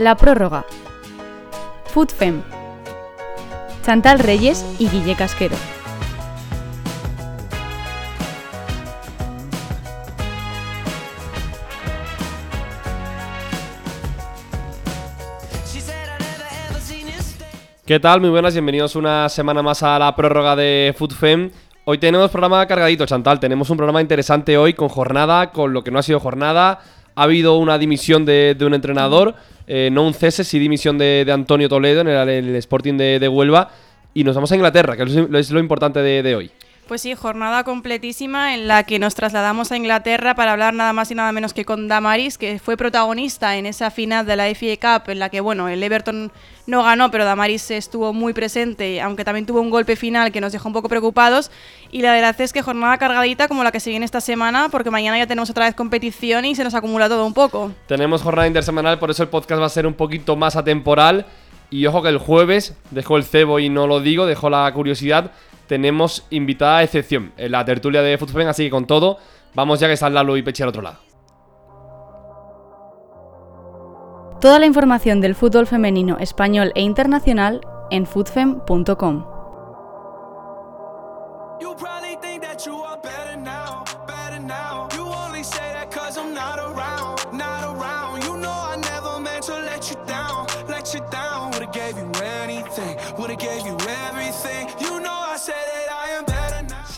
La 0.00 0.16
prórroga. 0.16 0.64
Foodfem. 1.92 2.40
Chantal 3.84 4.18
Reyes 4.18 4.64
y 4.78 4.88
Guille 4.88 5.14
Casquero. 5.14 5.56
¿Qué 17.84 18.00
tal? 18.00 18.22
Muy 18.22 18.30
buenas, 18.30 18.54
bienvenidos 18.54 18.96
una 18.96 19.28
semana 19.28 19.62
más 19.62 19.82
a 19.82 19.98
la 19.98 20.16
prórroga 20.16 20.56
de 20.56 20.94
FoodFem. 20.96 21.50
Hoy 21.84 21.98
tenemos 21.98 22.30
programa 22.30 22.66
cargadito, 22.66 23.04
Chantal. 23.04 23.38
Tenemos 23.38 23.68
un 23.68 23.76
programa 23.76 24.00
interesante 24.00 24.56
hoy 24.56 24.72
con 24.72 24.88
jornada, 24.88 25.50
con 25.50 25.74
lo 25.74 25.84
que 25.84 25.90
no 25.90 25.98
ha 25.98 26.02
sido 26.02 26.20
jornada. 26.20 26.80
Ha 27.16 27.24
habido 27.24 27.58
una 27.58 27.76
dimisión 27.76 28.24
de, 28.24 28.56
un 28.60 28.72
entrenador, 28.72 29.34
eh, 29.72 29.88
no 29.90 30.04
un 30.04 30.14
cese, 30.14 30.42
sí 30.42 30.58
dimisión 30.58 30.98
de, 30.98 31.24
Antonio 31.32 31.68
Toledo 31.68 32.00
en 32.00 32.08
el, 32.08 32.56
Sporting 32.56 32.96
de, 32.96 33.28
Huelva. 33.28 33.70
Y 34.12 34.24
nos 34.24 34.34
vamos 34.34 34.50
a 34.50 34.56
Inglaterra, 34.56 34.96
que 34.96 35.04
es, 35.04 35.50
lo 35.52 35.60
importante 35.60 36.00
de 36.00 36.34
hoy. 36.34 36.50
Pues 36.90 37.02
sí, 37.02 37.14
jornada 37.14 37.62
completísima 37.62 38.52
en 38.52 38.66
la 38.66 38.82
que 38.82 38.98
nos 38.98 39.14
trasladamos 39.14 39.70
a 39.70 39.76
Inglaterra 39.76 40.34
para 40.34 40.50
hablar 40.50 40.74
nada 40.74 40.92
más 40.92 41.08
y 41.12 41.14
nada 41.14 41.30
menos 41.30 41.54
que 41.54 41.64
con 41.64 41.86
Damaris, 41.86 42.36
que 42.36 42.58
fue 42.58 42.76
protagonista 42.76 43.56
en 43.56 43.66
esa 43.66 43.92
final 43.92 44.26
de 44.26 44.34
la 44.34 44.52
FA 44.52 44.98
Cup, 44.98 45.08
en 45.08 45.20
la 45.20 45.28
que, 45.28 45.40
bueno, 45.40 45.68
el 45.68 45.84
Everton 45.84 46.32
no 46.66 46.82
ganó, 46.82 47.12
pero 47.12 47.24
Damaris 47.24 47.70
estuvo 47.70 48.12
muy 48.12 48.32
presente, 48.32 49.00
aunque 49.00 49.24
también 49.24 49.46
tuvo 49.46 49.60
un 49.60 49.70
golpe 49.70 49.94
final 49.94 50.32
que 50.32 50.40
nos 50.40 50.50
dejó 50.50 50.66
un 50.66 50.72
poco 50.72 50.88
preocupados. 50.88 51.52
Y 51.92 52.02
la 52.02 52.10
verdad 52.12 52.34
es 52.40 52.52
que 52.52 52.60
jornada 52.60 52.98
cargadita 52.98 53.46
como 53.46 53.62
la 53.62 53.70
que 53.70 53.78
se 53.78 53.90
viene 53.90 54.04
esta 54.04 54.20
semana, 54.20 54.68
porque 54.68 54.90
mañana 54.90 55.16
ya 55.16 55.28
tenemos 55.28 55.48
otra 55.48 55.66
vez 55.66 55.76
competición 55.76 56.44
y 56.44 56.56
se 56.56 56.64
nos 56.64 56.74
acumula 56.74 57.08
todo 57.08 57.24
un 57.24 57.34
poco. 57.34 57.70
Tenemos 57.86 58.20
jornada 58.20 58.48
intersemanal, 58.48 58.98
por 58.98 59.12
eso 59.12 59.22
el 59.22 59.28
podcast 59.28 59.62
va 59.62 59.66
a 59.66 59.68
ser 59.68 59.86
un 59.86 59.94
poquito 59.94 60.34
más 60.34 60.56
atemporal. 60.56 61.24
Y 61.72 61.86
ojo 61.86 62.02
que 62.02 62.08
el 62.08 62.18
jueves 62.18 62.76
dejó 62.90 63.16
el 63.16 63.22
cebo 63.22 63.60
y 63.60 63.68
no 63.68 63.86
lo 63.86 64.00
digo, 64.00 64.26
dejó 64.26 64.50
la 64.50 64.68
curiosidad 64.74 65.30
tenemos 65.70 66.26
invitada 66.30 66.78
a 66.78 66.82
excepción 66.82 67.32
en 67.36 67.52
la 67.52 67.64
tertulia 67.64 68.02
de 68.02 68.18
Fútbol, 68.18 68.48
así 68.48 68.64
que 68.64 68.70
con 68.70 68.88
todo, 68.88 69.18
vamos 69.54 69.78
ya 69.78 69.86
que 69.86 69.92
está 69.92 70.10
Lalo 70.10 70.36
y 70.36 70.42
Pechi 70.42 70.64
al 70.64 70.70
otro 70.70 70.82
lado. 70.82 70.98
Toda 74.40 74.58
la 74.58 74.66
información 74.66 75.20
del 75.20 75.36
fútbol 75.36 75.68
femenino 75.68 76.18
español 76.18 76.72
e 76.74 76.82
internacional 76.82 77.60
en 77.92 78.04
foodfem.com. 78.04 79.24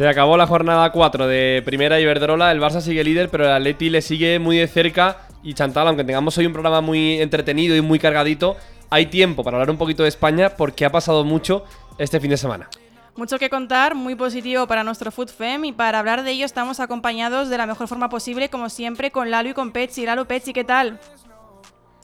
Se 0.02 0.08
acabó 0.08 0.36
la 0.36 0.48
jornada 0.48 0.90
4 0.90 1.28
de 1.28 1.62
Primera 1.64 2.00
Iberdrola, 2.00 2.50
el 2.50 2.60
Barça 2.60 2.80
sigue 2.80 3.04
líder, 3.04 3.28
pero 3.28 3.44
el 3.44 3.52
Atleti 3.52 3.88
le 3.88 4.02
sigue 4.02 4.40
muy 4.40 4.56
de 4.56 4.66
cerca 4.66 5.28
y 5.44 5.54
Chantal, 5.54 5.86
aunque 5.86 6.02
tengamos 6.02 6.36
hoy 6.36 6.46
un 6.46 6.52
programa 6.52 6.80
muy 6.80 7.20
entretenido 7.20 7.76
y 7.76 7.82
muy 7.82 8.00
cargadito, 8.00 8.56
hay 8.90 9.06
tiempo 9.06 9.44
para 9.44 9.58
hablar 9.58 9.70
un 9.70 9.76
poquito 9.76 10.02
de 10.02 10.08
España 10.08 10.56
porque 10.56 10.84
ha 10.84 10.90
pasado 10.90 11.22
mucho 11.22 11.64
este 11.98 12.18
fin 12.18 12.30
de 12.30 12.36
semana. 12.36 12.68
Mucho 13.14 13.38
que 13.38 13.48
contar, 13.48 13.94
muy 13.94 14.16
positivo 14.16 14.66
para 14.66 14.82
nuestro 14.82 15.12
FoodFem 15.12 15.66
y 15.66 15.72
para 15.72 16.00
hablar 16.00 16.24
de 16.24 16.32
ello 16.32 16.46
estamos 16.46 16.80
acompañados 16.80 17.48
de 17.48 17.58
la 17.58 17.66
mejor 17.66 17.86
forma 17.86 18.08
posible, 18.08 18.48
como 18.48 18.70
siempre, 18.70 19.12
con 19.12 19.30
Lalo 19.30 19.50
y 19.50 19.54
con 19.54 19.70
Petsy. 19.70 20.04
Lalo, 20.04 20.26
Petsy, 20.26 20.52
¿qué 20.52 20.64
tal? 20.64 20.98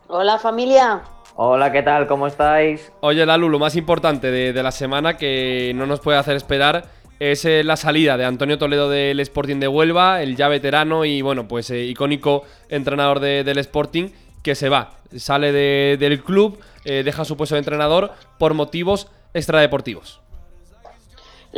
Hola 0.07 0.39
familia. 0.39 1.03
Hola, 1.35 1.73
¿qué 1.73 1.83
tal? 1.83 2.07
¿Cómo 2.07 2.29
estáis? 2.29 2.93
Oye, 3.01 3.27
Lalo, 3.27 3.49
lo 3.49 3.59
más 3.59 3.75
importante 3.75 4.31
de, 4.31 4.53
de 4.53 4.63
la 4.63 4.71
semana 4.71 5.17
que 5.17 5.73
no 5.75 5.85
nos 5.85 5.99
puede 5.99 6.19
hacer 6.19 6.37
esperar 6.37 6.98
es 7.19 7.45
eh, 7.45 7.65
la 7.65 7.77
salida 7.77 8.17
de 8.17 8.25
Antonio 8.25 8.59
Toledo 8.59 8.89
del 8.89 9.21
Sporting 9.21 9.57
de 9.57 9.69
Huelva, 9.69 10.23
el 10.23 10.37
ya 10.37 10.49
veterano 10.49 11.05
y 11.05 11.23
bueno, 11.23 11.49
pues 11.49 11.71
eh, 11.71 11.85
icónico 11.85 12.45
entrenador 12.69 13.21
del 13.21 13.59
Sporting, 13.59 14.11
que 14.43 14.55
se 14.55 14.69
va, 14.69 14.99
sale 15.17 15.53
del 15.53 16.23
club, 16.23 16.59
eh, 16.85 17.03
deja 17.05 17.25
su 17.25 17.37
puesto 17.37 17.55
de 17.55 17.61
entrenador 17.61 18.13
por 18.39 18.55
motivos 18.55 19.09
extradeportivos. 19.35 20.21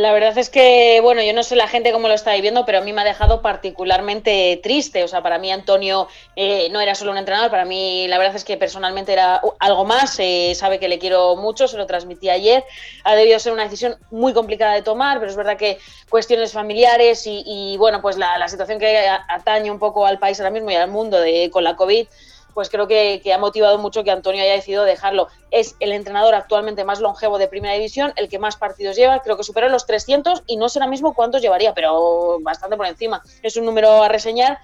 La 0.00 0.14
verdad 0.14 0.38
es 0.38 0.48
que, 0.48 0.98
bueno, 1.02 1.22
yo 1.22 1.34
no 1.34 1.42
sé 1.42 1.56
la 1.56 1.68
gente 1.68 1.92
cómo 1.92 2.08
lo 2.08 2.14
está 2.14 2.32
viviendo, 2.32 2.64
pero 2.64 2.78
a 2.78 2.80
mí 2.80 2.90
me 2.90 3.02
ha 3.02 3.04
dejado 3.04 3.42
particularmente 3.42 4.58
triste. 4.62 5.04
O 5.04 5.08
sea, 5.08 5.22
para 5.22 5.38
mí 5.38 5.52
Antonio 5.52 6.08
eh, 6.36 6.70
no 6.70 6.80
era 6.80 6.94
solo 6.94 7.10
un 7.10 7.18
entrenador, 7.18 7.50
para 7.50 7.66
mí 7.66 8.08
la 8.08 8.16
verdad 8.16 8.34
es 8.34 8.46
que 8.46 8.56
personalmente 8.56 9.12
era 9.12 9.42
algo 9.58 9.84
más. 9.84 10.18
Eh, 10.18 10.54
sabe 10.54 10.78
que 10.78 10.88
le 10.88 10.98
quiero 10.98 11.36
mucho, 11.36 11.68
se 11.68 11.76
lo 11.76 11.86
transmití 11.86 12.30
ayer. 12.30 12.64
Ha 13.04 13.14
debido 13.14 13.38
ser 13.38 13.52
una 13.52 13.64
decisión 13.64 13.94
muy 14.10 14.32
complicada 14.32 14.72
de 14.72 14.80
tomar, 14.80 15.18
pero 15.18 15.30
es 15.30 15.36
verdad 15.36 15.58
que 15.58 15.78
cuestiones 16.08 16.50
familiares 16.50 17.24
y, 17.26 17.76
bueno, 17.76 18.00
pues 18.00 18.16
la, 18.16 18.38
la, 18.38 18.48
situación 18.48 18.78
que 18.78 19.06
atañe 19.06 19.70
un 19.70 19.78
poco 19.78 20.06
al 20.06 20.18
país 20.18 20.40
ahora 20.40 20.50
mismo 20.50 20.70
y 20.70 20.76
al 20.76 20.88
mundo 20.88 21.20
de, 21.20 21.50
con 21.50 21.62
la 21.62 21.76
COVID 21.76 22.06
pues 22.54 22.68
creo 22.70 22.86
que, 22.86 23.22
ha 23.32 23.38
motivado 23.38 23.78
mucho 23.78 24.04
que 24.04 24.10
Antonio 24.10 24.42
haya 24.42 24.54
decidido 24.54 24.84
dejarlo. 24.84 25.28
Es 25.50 25.76
el 25.80 25.92
entrenador 25.92 26.34
actualmente 26.34 26.84
más 26.84 27.00
longevo 27.00 27.38
de 27.38 27.48
Primera 27.48 27.74
División, 27.74 28.12
el 28.16 28.28
que 28.28 28.38
más 28.38 28.56
partidos 28.56 28.96
lleva, 28.96 29.20
creo 29.20 29.36
que 29.36 29.44
supera 29.44 29.68
los 29.68 29.86
300 29.86 30.42
y 30.46 30.56
no 30.56 30.68
sé 30.68 30.78
ahora 30.78 30.90
mismo 30.90 31.14
cuántos 31.14 31.42
llevaría, 31.42 31.74
pero 31.74 32.38
bastante 32.40 32.76
por 32.76 32.86
encima. 32.86 33.22
Es 33.42 33.56
un 33.56 33.64
número 33.64 34.02
a 34.02 34.08
reseñar. 34.08 34.58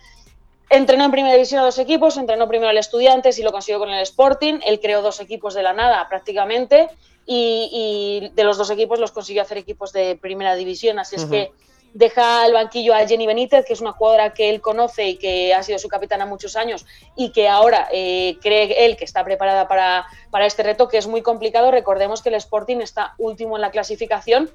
Entrenó 0.68 1.04
en 1.04 1.10
Primera 1.12 1.34
División 1.34 1.60
a 1.60 1.64
dos 1.64 1.78
equipos, 1.78 2.16
entrenó 2.16 2.48
primero 2.48 2.70
al 2.70 2.78
Estudiantes 2.78 3.38
y 3.38 3.42
lo 3.42 3.52
consiguió 3.52 3.78
con 3.78 3.90
el 3.90 4.02
Sporting. 4.02 4.60
Él 4.64 4.80
creó 4.80 5.00
dos 5.00 5.20
equipos 5.20 5.54
de 5.54 5.62
la 5.62 5.72
nada 5.72 6.08
prácticamente 6.08 6.88
y, 7.24 8.30
de 8.34 8.44
los 8.44 8.58
dos 8.58 8.70
equipos 8.70 8.98
los 8.98 9.12
consiguió 9.12 9.42
hacer 9.42 9.58
equipos 9.58 9.92
de 9.92 10.16
Primera 10.16 10.56
División. 10.56 10.98
Así 10.98 11.16
es 11.16 11.24
que 11.26 11.52
deja 11.94 12.42
al 12.44 12.52
banquillo 12.52 12.94
a 12.94 13.06
Jenny 13.06 13.26
Benítez, 13.26 13.64
que 13.64 13.72
es 13.72 13.80
una 13.80 13.92
jugadora 13.92 14.32
que 14.34 14.50
él 14.50 14.60
conoce 14.60 15.08
y 15.08 15.16
que 15.16 15.54
ha 15.54 15.62
sido 15.62 15.78
su 15.78 15.88
capitana 15.88 16.26
muchos 16.26 16.56
años 16.56 16.86
y 17.16 17.32
que 17.32 17.48
ahora 17.48 17.88
eh, 17.92 18.36
cree 18.40 18.84
él 18.84 18.96
que 18.96 19.04
está 19.04 19.24
preparada 19.24 19.68
para, 19.68 20.06
para 20.30 20.46
este 20.46 20.62
reto, 20.62 20.88
que 20.88 20.98
es 20.98 21.06
muy 21.06 21.22
complicado. 21.22 21.70
Recordemos 21.70 22.22
que 22.22 22.28
el 22.28 22.34
Sporting 22.36 22.78
está 22.78 23.14
último 23.18 23.56
en 23.56 23.62
la 23.62 23.70
clasificación 23.70 24.50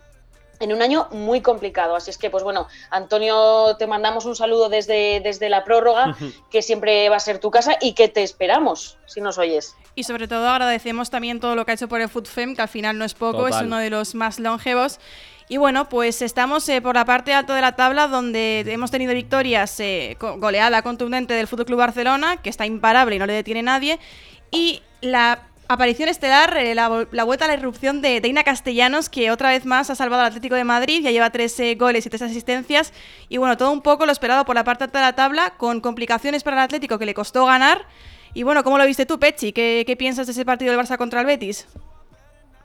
en 0.61 0.71
un 0.71 0.81
año 0.81 1.07
muy 1.11 1.41
complicado. 1.41 1.95
Así 1.95 2.11
es 2.11 2.17
que, 2.17 2.29
pues 2.29 2.43
bueno, 2.43 2.67
Antonio, 2.91 3.75
te 3.77 3.87
mandamos 3.87 4.25
un 4.25 4.35
saludo 4.35 4.69
desde, 4.69 5.19
desde 5.19 5.49
la 5.49 5.63
prórroga, 5.63 6.15
que 6.49 6.61
siempre 6.61 7.09
va 7.09 7.17
a 7.17 7.19
ser 7.19 7.39
tu 7.39 7.51
casa 7.51 7.77
y 7.81 7.93
que 7.93 8.07
te 8.07 8.23
esperamos, 8.23 8.97
si 9.07 9.19
nos 9.19 9.37
oyes. 9.37 9.75
Y 9.95 10.03
sobre 10.03 10.27
todo 10.27 10.47
agradecemos 10.47 11.09
también 11.09 11.39
todo 11.39 11.55
lo 11.55 11.65
que 11.65 11.71
ha 11.71 11.73
hecho 11.73 11.89
por 11.89 11.99
el 11.99 12.07
FoodFem, 12.07 12.55
que 12.55 12.61
al 12.61 12.69
final 12.69 12.97
no 12.97 13.05
es 13.05 13.15
poco, 13.15 13.47
es 13.47 13.55
uno 13.59 13.77
de 13.77 13.89
los 13.89 14.15
más 14.15 14.39
longevos. 14.39 14.99
Y 15.51 15.57
bueno, 15.57 15.89
pues 15.89 16.21
estamos 16.21 16.69
eh, 16.69 16.81
por 16.81 16.95
la 16.95 17.03
parte 17.03 17.33
alta 17.33 17.53
de 17.53 17.59
la 17.59 17.75
tabla 17.75 18.07
donde 18.07 18.61
hemos 18.67 18.89
tenido 18.89 19.13
victorias, 19.13 19.77
eh, 19.81 20.15
goleada 20.17 20.81
contundente 20.81 21.33
del 21.33 21.45
Fútbol 21.45 21.65
Club 21.65 21.79
Barcelona, 21.79 22.37
que 22.37 22.49
está 22.49 22.65
imparable 22.65 23.17
y 23.17 23.19
no 23.19 23.25
le 23.25 23.33
detiene 23.33 23.61
nadie, 23.61 23.99
y 24.49 24.81
la 25.01 25.49
aparición 25.67 26.07
estelar, 26.07 26.55
eh, 26.55 26.73
la, 26.73 26.87
vuelta 27.25 27.43
a 27.43 27.47
la 27.49 27.55
irrupción 27.55 28.01
de 28.01 28.21
Deina 28.21 28.45
Castellanos, 28.45 29.09
que 29.09 29.29
otra 29.29 29.49
vez 29.49 29.65
más 29.65 29.89
ha 29.89 29.95
salvado 29.95 30.21
al 30.21 30.29
Atlético 30.29 30.55
de 30.55 30.63
Madrid, 30.63 31.01
ya 31.03 31.11
lleva 31.11 31.29
tres 31.31 31.61
goles 31.77 32.05
y 32.05 32.09
tres 32.09 32.21
asistencias, 32.21 32.93
y 33.27 33.35
bueno, 33.35 33.57
todo 33.57 33.73
un 33.73 33.81
poco 33.81 34.05
lo 34.05 34.13
esperado 34.13 34.45
por 34.45 34.55
la 34.55 34.63
parte 34.63 34.85
alta 34.85 34.99
de 34.99 35.05
la 35.05 35.15
tabla, 35.15 35.55
con 35.57 35.81
complicaciones 35.81 36.43
para 36.43 36.55
el 36.55 36.63
Atlético 36.63 36.97
que 36.97 37.05
le 37.05 37.13
costó 37.13 37.45
ganar. 37.45 37.85
Y 38.33 38.43
bueno, 38.43 38.63
¿cómo 38.63 38.77
lo 38.77 38.85
viste 38.85 39.05
tú, 39.05 39.19
Pechi? 39.19 39.51
¿Qué, 39.51 39.83
qué 39.85 39.97
piensas 39.97 40.27
de 40.27 40.31
ese 40.31 40.45
partido 40.45 40.71
del 40.71 40.79
Barça 40.79 40.95
contra 40.95 41.19
el 41.19 41.25
Betis? 41.25 41.67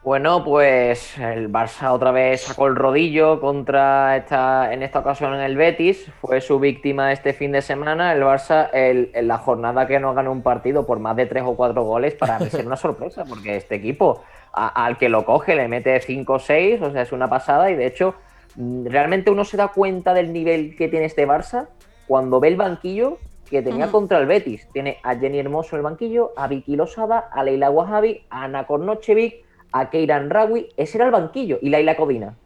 Bueno, 0.07 0.45
pues 0.45 1.19
el 1.19 1.51
Barça 1.51 1.91
otra 1.91 2.13
vez 2.13 2.43
sacó 2.43 2.69
el 2.69 2.77
rodillo 2.77 3.41
contra 3.41 4.17
esta, 4.17 4.73
en 4.73 4.85
esta 4.85 5.01
ocasión 5.01 5.35
en 5.35 5.41
el 5.41 5.57
Betis, 5.57 6.09
fue 6.21 6.41
su 6.41 6.61
víctima 6.61 7.11
este 7.11 7.33
fin 7.33 7.51
de 7.51 7.61
semana. 7.61 8.13
El 8.13 8.23
Barça, 8.23 8.71
en 8.73 9.27
la 9.27 9.39
jornada 9.39 9.89
que 9.89 9.99
no 9.99 10.15
ganó 10.15 10.31
un 10.31 10.43
partido 10.43 10.87
por 10.87 11.01
más 11.01 11.17
de 11.17 11.27
tres 11.27 11.43
o 11.45 11.57
cuatro 11.57 11.83
goles, 11.83 12.15
para 12.15 12.39
mí 12.39 12.49
ser 12.49 12.65
una 12.65 12.77
sorpresa, 12.77 13.25
porque 13.25 13.57
este 13.57 13.75
equipo 13.75 14.23
al 14.53 14.97
que 14.97 15.09
lo 15.09 15.25
coge 15.25 15.57
le 15.57 15.67
mete 15.67 15.99
cinco 15.99 16.35
o 16.35 16.39
seis, 16.39 16.81
o 16.81 16.93
sea, 16.93 17.03
es 17.03 17.11
una 17.11 17.29
pasada. 17.29 17.69
Y 17.73 17.75
de 17.75 17.87
hecho, 17.87 18.15
mm, 18.55 18.87
realmente 18.87 19.33
uno 19.33 19.45
se 19.45 19.57
da 19.57 19.73
cuenta 19.75 20.15
del 20.15 20.33
nivel 20.33 20.77
que 20.77 20.87
tiene 20.87 21.07
este 21.07 21.27
Barça 21.27 21.67
cuando 22.07 22.39
ve 22.39 22.47
el 22.47 22.57
banquillo 22.57 23.19
que 23.51 23.61
tenía 23.61 23.91
contra 23.91 24.19
el 24.19 24.27
Betis. 24.27 24.69
Tiene 24.73 24.99
a 25.03 25.17
Jenny 25.17 25.41
Hermoso 25.41 25.75
en 25.75 25.81
el 25.81 25.83
banquillo, 25.83 26.33
a 26.37 26.47
Vicky 26.47 26.77
Losada, 26.77 27.19
a 27.19 27.43
Leila 27.43 27.71
Wahabi, 27.71 28.23
a 28.31 28.45
Ana 28.45 28.69
Kornochevic 28.69 29.46
a 29.81 29.91
Keiran 29.91 30.31
Rawi, 30.31 30.69
ese 30.77 30.99
era 30.99 31.07
el 31.07 31.13
banquillo, 31.13 31.59
y 31.61 31.71
Laila 31.71 31.97
Codina. 31.97 32.37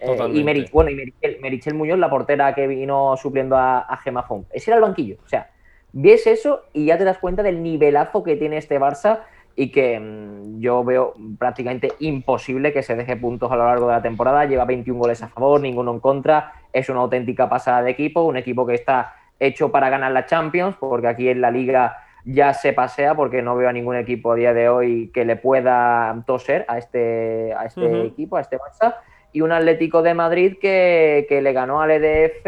Eh, 0.00 0.16
y, 0.32 0.70
bueno, 0.70 0.90
y 0.90 0.94
Merichel, 1.40 1.74
Muñoz, 1.74 1.98
la 1.98 2.08
portera 2.08 2.54
que 2.54 2.66
vino 2.66 3.16
supliendo 3.16 3.56
a, 3.56 3.80
a 3.80 3.96
Gemma 3.96 4.22
Font. 4.22 4.46
Ese 4.52 4.70
era 4.70 4.76
el 4.76 4.82
banquillo. 4.82 5.16
O 5.24 5.28
sea, 5.28 5.50
ves 5.92 6.26
eso 6.26 6.62
y 6.72 6.86
ya 6.86 6.98
te 6.98 7.04
das 7.04 7.18
cuenta 7.18 7.42
del 7.42 7.62
nivelazo 7.62 8.22
que 8.22 8.36
tiene 8.36 8.58
este 8.58 8.78
Barça 8.78 9.20
y 9.56 9.72
que 9.72 9.98
mm, 9.98 10.60
yo 10.60 10.84
veo 10.84 11.14
prácticamente 11.36 11.92
imposible 11.98 12.72
que 12.72 12.84
se 12.84 12.94
deje 12.94 13.16
puntos 13.16 13.50
a 13.50 13.56
lo 13.56 13.64
largo 13.64 13.88
de 13.88 13.94
la 13.94 14.02
temporada. 14.02 14.44
Lleva 14.44 14.64
21 14.64 15.00
goles 15.00 15.20
a 15.22 15.28
favor, 15.28 15.60
ninguno 15.60 15.92
en 15.92 15.98
contra. 15.98 16.52
Es 16.72 16.88
una 16.88 17.00
auténtica 17.00 17.48
pasada 17.48 17.82
de 17.82 17.90
equipo, 17.90 18.22
un 18.22 18.36
equipo 18.36 18.64
que 18.64 18.74
está 18.74 19.14
hecho 19.40 19.72
para 19.72 19.90
ganar 19.90 20.12
la 20.12 20.26
Champions, 20.26 20.76
porque 20.78 21.08
aquí 21.08 21.28
en 21.28 21.40
la 21.40 21.50
liga 21.50 21.96
ya 22.24 22.54
se 22.54 22.72
pasea 22.72 23.14
porque 23.14 23.42
no 23.42 23.56
veo 23.56 23.68
a 23.68 23.72
ningún 23.72 23.96
equipo 23.96 24.32
a 24.32 24.34
día 24.36 24.54
de 24.54 24.68
hoy 24.68 25.10
que 25.12 25.24
le 25.24 25.36
pueda 25.36 26.22
toser 26.26 26.64
a 26.68 26.78
este, 26.78 27.54
a 27.54 27.64
este 27.64 28.06
equipo, 28.06 28.36
a 28.36 28.40
este 28.40 28.58
Barça. 28.58 28.96
Y 29.32 29.42
un 29.42 29.52
Atlético 29.52 30.02
de 30.02 30.14
Madrid 30.14 30.56
que, 30.60 31.26
le 31.30 31.52
ganó 31.52 31.80
al 31.80 31.90
EDF 31.90 32.46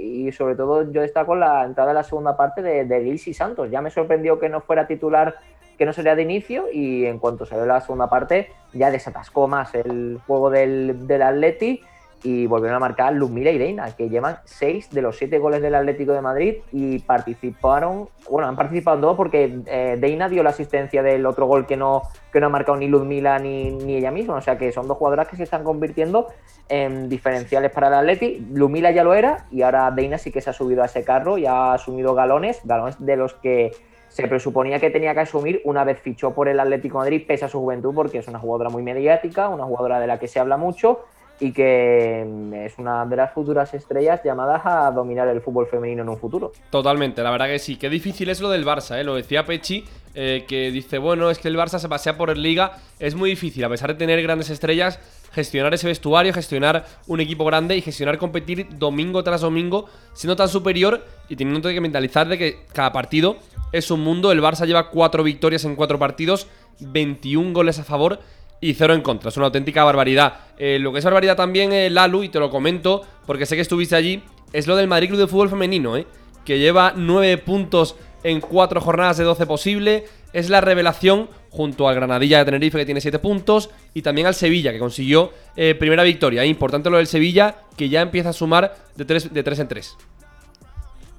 y 0.00 0.32
sobre 0.32 0.56
todo 0.56 0.90
yo 0.90 1.02
destaco 1.02 1.36
la 1.36 1.64
entrada 1.64 1.90
de 1.90 1.94
la 1.94 2.02
segunda 2.02 2.36
parte 2.36 2.62
de, 2.62 2.84
de 2.84 3.08
y 3.08 3.18
Santos. 3.34 3.70
Ya 3.70 3.80
me 3.80 3.90
sorprendió 3.90 4.38
que 4.38 4.48
no 4.48 4.60
fuera 4.60 4.86
titular, 4.86 5.36
que 5.78 5.86
no 5.86 5.92
sería 5.92 6.16
de 6.16 6.22
inicio 6.22 6.66
y 6.72 7.06
en 7.06 7.18
cuanto 7.18 7.46
salió 7.46 7.64
la 7.64 7.80
segunda 7.80 8.08
parte 8.08 8.50
ya 8.72 8.90
desatascó 8.90 9.46
más 9.46 9.74
el 9.74 10.20
juego 10.26 10.50
del, 10.50 11.06
del 11.06 11.22
Atleti 11.22 11.82
y 12.26 12.48
volvieron 12.48 12.76
a 12.76 12.80
marcar 12.80 13.12
Luzmila 13.12 13.52
y 13.52 13.58
Deina, 13.58 13.94
que 13.94 14.08
llevan 14.08 14.38
seis 14.42 14.90
de 14.90 15.00
los 15.00 15.16
siete 15.16 15.38
goles 15.38 15.62
del 15.62 15.76
Atlético 15.76 16.12
de 16.12 16.20
Madrid 16.20 16.56
y 16.72 16.98
participaron, 16.98 18.08
bueno, 18.28 18.48
han 18.48 18.56
participado 18.56 18.98
dos 18.98 19.16
porque 19.16 19.60
eh, 19.66 19.96
Deina 20.00 20.28
dio 20.28 20.42
la 20.42 20.50
asistencia 20.50 21.04
del 21.04 21.24
otro 21.24 21.46
gol 21.46 21.66
que 21.66 21.76
no, 21.76 22.02
que 22.32 22.40
no 22.40 22.46
ha 22.46 22.48
marcado 22.48 22.78
ni 22.78 22.88
Luzmila 22.88 23.38
ni, 23.38 23.70
ni 23.70 23.94
ella 23.94 24.10
misma, 24.10 24.34
o 24.34 24.40
sea 24.40 24.58
que 24.58 24.72
son 24.72 24.88
dos 24.88 24.96
jugadoras 24.98 25.28
que 25.28 25.36
se 25.36 25.44
están 25.44 25.62
convirtiendo 25.62 26.26
en 26.68 27.08
diferenciales 27.08 27.70
para 27.70 27.86
el 27.86 27.94
Atleti. 27.94 28.44
Luzmila 28.52 28.90
ya 28.90 29.04
lo 29.04 29.14
era 29.14 29.46
y 29.52 29.62
ahora 29.62 29.92
Deina 29.92 30.18
sí 30.18 30.32
que 30.32 30.40
se 30.40 30.50
ha 30.50 30.52
subido 30.52 30.82
a 30.82 30.86
ese 30.86 31.04
carro 31.04 31.38
y 31.38 31.46
ha 31.46 31.74
asumido 31.74 32.12
galones, 32.16 32.60
galones 32.64 32.96
de 32.98 33.16
los 33.16 33.34
que 33.34 33.70
se 34.08 34.26
presuponía 34.26 34.80
que 34.80 34.90
tenía 34.90 35.14
que 35.14 35.20
asumir 35.20 35.60
una 35.64 35.84
vez 35.84 36.00
fichó 36.00 36.34
por 36.34 36.48
el 36.48 36.58
Atlético 36.58 36.98
de 36.98 37.04
Madrid, 37.04 37.24
pese 37.28 37.44
a 37.44 37.48
su 37.48 37.60
juventud, 37.60 37.94
porque 37.94 38.18
es 38.18 38.26
una 38.26 38.40
jugadora 38.40 38.70
muy 38.70 38.82
mediática, 38.82 39.48
una 39.48 39.64
jugadora 39.64 40.00
de 40.00 40.08
la 40.08 40.18
que 40.18 40.26
se 40.26 40.40
habla 40.40 40.56
mucho 40.56 41.04
y 41.40 41.52
que 41.52 42.24
mm, 42.26 42.54
es 42.54 42.78
una 42.78 43.04
de 43.04 43.16
las 43.16 43.32
futuras 43.32 43.72
estrellas 43.74 44.20
llamadas 44.24 44.62
a 44.64 44.90
dominar 44.90 45.28
el 45.28 45.40
fútbol 45.40 45.66
femenino 45.66 46.02
en 46.02 46.08
un 46.08 46.18
futuro. 46.18 46.52
Totalmente, 46.70 47.22
la 47.22 47.30
verdad 47.30 47.46
que 47.46 47.58
sí. 47.58 47.76
Qué 47.76 47.90
difícil 47.90 48.28
es 48.30 48.40
lo 48.40 48.50
del 48.50 48.64
Barça, 48.64 48.98
¿eh? 48.98 49.04
lo 49.04 49.14
decía 49.14 49.44
Pechi, 49.44 49.84
eh, 50.14 50.44
que 50.48 50.70
dice, 50.70 50.98
bueno, 50.98 51.30
es 51.30 51.38
que 51.38 51.48
el 51.48 51.56
Barça 51.56 51.78
se 51.78 51.88
pasea 51.88 52.16
por 52.16 52.30
el 52.30 52.42
Liga, 52.42 52.78
es 52.98 53.14
muy 53.14 53.30
difícil, 53.30 53.64
a 53.64 53.68
pesar 53.68 53.90
de 53.92 53.96
tener 53.96 54.22
grandes 54.22 54.50
estrellas, 54.50 54.98
gestionar 55.32 55.74
ese 55.74 55.86
vestuario, 55.86 56.32
gestionar 56.32 56.86
un 57.06 57.20
equipo 57.20 57.44
grande 57.44 57.76
y 57.76 57.82
gestionar 57.82 58.16
competir 58.16 58.68
domingo 58.78 59.22
tras 59.22 59.42
domingo, 59.42 59.86
siendo 60.14 60.36
tan 60.36 60.48
superior 60.48 61.04
y 61.28 61.36
teniendo 61.36 61.68
que 61.68 61.80
mentalizar 61.80 62.28
de 62.28 62.38
que 62.38 62.60
cada 62.72 62.92
partido 62.92 63.36
es 63.72 63.90
un 63.90 64.00
mundo. 64.00 64.32
El 64.32 64.40
Barça 64.40 64.64
lleva 64.66 64.88
cuatro 64.88 65.22
victorias 65.22 65.64
en 65.66 65.76
cuatro 65.76 65.98
partidos, 65.98 66.46
21 66.80 67.52
goles 67.52 67.78
a 67.78 67.84
favor 67.84 68.20
y 68.60 68.74
cero 68.74 68.94
en 68.94 69.02
contra. 69.02 69.28
Es 69.28 69.36
una 69.36 69.46
auténtica 69.46 69.84
barbaridad. 69.84 70.34
Eh, 70.58 70.78
lo 70.78 70.92
que 70.92 70.98
es 70.98 71.04
barbaridad 71.04 71.36
también, 71.36 71.72
eh, 71.72 71.90
Lalu, 71.90 72.24
y 72.24 72.28
te 72.28 72.38
lo 72.38 72.50
comento 72.50 73.02
porque 73.26 73.46
sé 73.46 73.56
que 73.56 73.62
estuviste 73.62 73.96
allí, 73.96 74.22
es 74.52 74.66
lo 74.66 74.76
del 74.76 74.88
Madrid 74.88 75.08
Club 75.08 75.20
de 75.20 75.26
Fútbol 75.26 75.50
Femenino, 75.50 75.96
¿eh? 75.96 76.06
que 76.44 76.58
lleva 76.58 76.92
9 76.96 77.38
puntos 77.38 77.96
en 78.22 78.40
4 78.40 78.80
jornadas 78.80 79.18
de 79.18 79.24
12 79.24 79.46
posible. 79.46 80.04
Es 80.32 80.48
la 80.50 80.60
revelación 80.60 81.28
junto 81.50 81.88
al 81.88 81.94
Granadilla 81.94 82.38
de 82.38 82.44
Tenerife 82.44 82.78
que 82.78 82.84
tiene 82.84 83.00
7 83.00 83.18
puntos 83.18 83.70
y 83.94 84.02
también 84.02 84.26
al 84.26 84.34
Sevilla 84.34 84.72
que 84.72 84.78
consiguió 84.78 85.32
eh, 85.56 85.74
primera 85.74 86.02
victoria. 86.02 86.44
Importante 86.44 86.90
lo 86.90 86.98
del 86.98 87.06
Sevilla 87.06 87.56
que 87.76 87.88
ya 87.88 88.02
empieza 88.02 88.30
a 88.30 88.32
sumar 88.32 88.76
de 88.94 89.04
3, 89.04 89.32
de 89.32 89.42
3 89.42 89.58
en 89.60 89.68
3. 89.68 89.96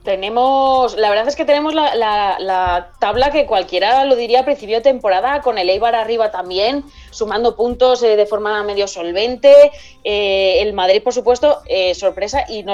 Tenemos, 0.08 0.96
la 0.96 1.10
verdad 1.10 1.28
es 1.28 1.36
que 1.36 1.44
tenemos 1.44 1.74
la, 1.74 2.92
tabla 2.98 3.30
que 3.30 3.46
cualquiera 3.46 4.06
lo 4.06 4.16
diría 4.16 4.40
a 4.40 4.46
principio 4.46 4.78
de 4.78 4.82
temporada, 4.82 5.42
con 5.42 5.58
el 5.58 5.70
Eibar 5.70 5.96
arriba 5.96 6.32
también, 6.32 6.86
sumando 7.12 7.58
puntos 7.58 8.02
eh, 8.04 8.16
de 8.16 8.26
forma 8.26 8.64
medio 8.64 8.88
solvente. 8.88 9.54
Eh, 10.06 10.60
el 10.62 10.72
Madrid, 10.72 11.04
por 11.04 11.12
supuesto, 11.12 11.60
eh, 11.66 11.94
sorpresa, 11.94 12.46
y 12.48 12.64
no 12.64 12.74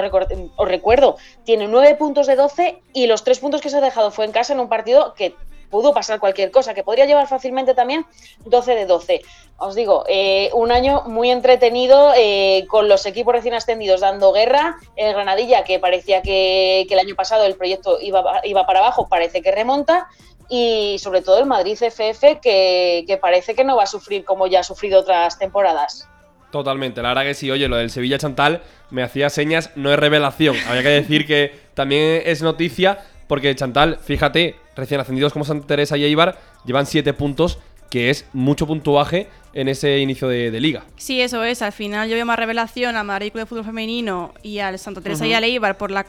os 0.57 0.68
recuerdo, 0.68 1.18
tiene 1.44 1.68
nueve 1.68 1.95
puntos 1.95 2.27
de 2.27 2.35
12 2.35 2.77
y 2.94 3.07
los 3.07 3.24
tres 3.24 3.39
puntos 3.39 3.62
que 3.62 3.71
se 3.71 3.77
ha 3.77 3.81
dejado 3.81 4.12
fue 4.12 4.25
en 4.25 4.31
casa 4.31 4.53
en 4.53 4.59
un 4.59 4.69
partido 4.69 5.15
que 5.15 5.33
pudo 5.73 5.91
pasar 5.91 6.19
cualquier 6.19 6.51
cosa, 6.51 6.75
que 6.75 6.83
podría 6.83 7.07
llevar 7.07 7.27
fácilmente 7.27 7.73
también 7.73 8.05
12 8.45 8.75
de 8.75 8.85
12. 8.85 9.21
Os 9.57 9.73
digo, 9.73 10.03
eh, 10.07 10.51
un 10.53 10.71
año 10.71 11.01
muy 11.07 11.31
entretenido 11.31 12.13
eh, 12.15 12.65
con 12.69 12.87
los 12.87 13.07
equipos 13.07 13.33
recién 13.33 13.55
ascendidos 13.55 14.01
dando 14.01 14.31
guerra. 14.31 14.77
El 14.95 15.13
Granadilla, 15.13 15.63
que 15.63 15.79
parecía 15.79 16.21
que, 16.21 16.81
el 16.87 16.99
año 16.99 17.15
pasado 17.15 17.45
el 17.45 17.55
proyecto 17.55 17.99
iba, 17.99 18.41
iba 18.43 18.67
para 18.67 18.81
abajo, 18.81 19.07
parece 19.09 19.41
que 19.41 19.51
remonta 19.51 20.07
y 20.47 20.97
sobre 20.99 21.23
todo 21.23 21.39
el 21.39 21.47
Madrid 21.47 21.75
FF 21.75 22.39
que, 22.39 23.03
que, 23.07 23.17
parece 23.19 23.55
que 23.55 23.63
no 23.63 23.75
va 23.75 23.83
a 23.83 23.87
sufrir 23.87 24.23
como 24.23 24.45
ya 24.45 24.59
ha 24.59 24.63
sufrido 24.63 24.99
otras 24.99 25.39
temporadas. 25.39 26.07
Totalmente, 26.51 27.01
la 27.01 27.09
verdad 27.09 27.23
que 27.23 27.33
sí, 27.33 27.49
oye, 27.49 27.67
lo 27.67 27.77
del 27.77 27.89
Sevilla 27.89 28.19
Chantal 28.19 28.61
me 28.91 29.01
hacía 29.01 29.31
señas, 29.31 29.71
no 29.75 29.91
es 29.91 29.97
revelación, 29.97 30.55
había 30.69 30.83
que 30.83 30.89
decir 30.89 31.25
que 31.25 31.51
también 31.73 32.21
es 32.25 32.43
noticia 32.43 32.99
porque 33.27 33.55
Chantal, 33.55 33.97
fíjate, 33.99 34.55
recién 34.75 34.99
ascendidos 34.99 35.33
como 35.33 35.45
Santa 35.45 35.67
Teresa 35.67 35.97
y 35.97 36.03
Eibar 36.03 36.39
llevan 36.65 36.85
7 36.85 37.13
puntos, 37.13 37.59
que 37.89 38.09
es 38.09 38.25
mucho 38.33 38.65
puntuaje 38.65 39.27
en 39.53 39.67
ese 39.67 39.99
inicio 39.99 40.27
de, 40.27 40.51
liga. 40.59 40.83
Sí, 40.97 41.21
eso 41.21 41.43
es. 41.43 41.61
Al 41.61 41.71
final 41.71 42.09
yo 42.09 42.15
veo 42.15 42.25
más 42.25 42.39
revelación 42.39 42.95
a 42.95 43.03
Madrid 43.03 43.31
de 43.33 43.45
Fútbol 43.45 43.65
Femenino 43.65 44.33
y 44.41 44.59
al 44.59 44.79
Santa 44.79 45.01
Teresa 45.01 45.27
y 45.27 45.33
al 45.33 45.43
Eibar 45.43 45.77
por 45.77 45.91
la 45.91 46.05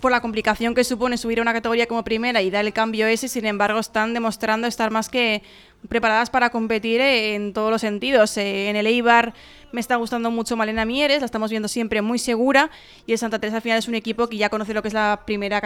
por 0.00 0.10
la 0.10 0.20
complicación 0.20 0.74
que 0.74 0.84
supone 0.84 1.16
subir 1.16 1.38
a 1.38 1.42
una 1.42 1.54
categoría 1.54 1.86
como 1.86 2.04
primera 2.04 2.42
y 2.42 2.50
dar 2.50 2.66
el 2.66 2.74
cambio 2.74 3.06
ese, 3.06 3.26
sin 3.26 3.46
embargo 3.46 3.78
están 3.78 4.12
demostrando 4.12 4.66
estar 4.66 4.90
más 4.90 5.08
que 5.08 5.42
preparadas 5.88 6.30
para 6.30 6.50
competir 6.50 7.00
en 7.00 7.52
todos 7.52 7.70
los 7.70 7.80
sentidos. 7.80 8.36
Eh, 8.36 8.68
en 8.68 8.76
el 8.76 8.86
Eibar 8.86 9.34
me 9.72 9.80
está 9.80 9.96
gustando 9.96 10.30
mucho 10.30 10.56
Malena 10.56 10.84
Mieres, 10.84 11.20
la 11.20 11.26
estamos 11.26 11.50
viendo 11.50 11.66
siempre 11.66 12.00
muy 12.00 12.18
segura 12.18 12.70
y 13.06 13.12
el 13.12 13.18
Santa 13.18 13.40
Teresa 13.40 13.56
al 13.56 13.62
final 13.62 13.78
es 13.78 13.88
un 13.88 13.96
equipo 13.96 14.28
que 14.28 14.36
ya 14.36 14.48
conoce 14.48 14.72
lo 14.72 14.82
que 14.82 14.88
es 14.88 14.94
la 14.94 15.22
primera, 15.26 15.60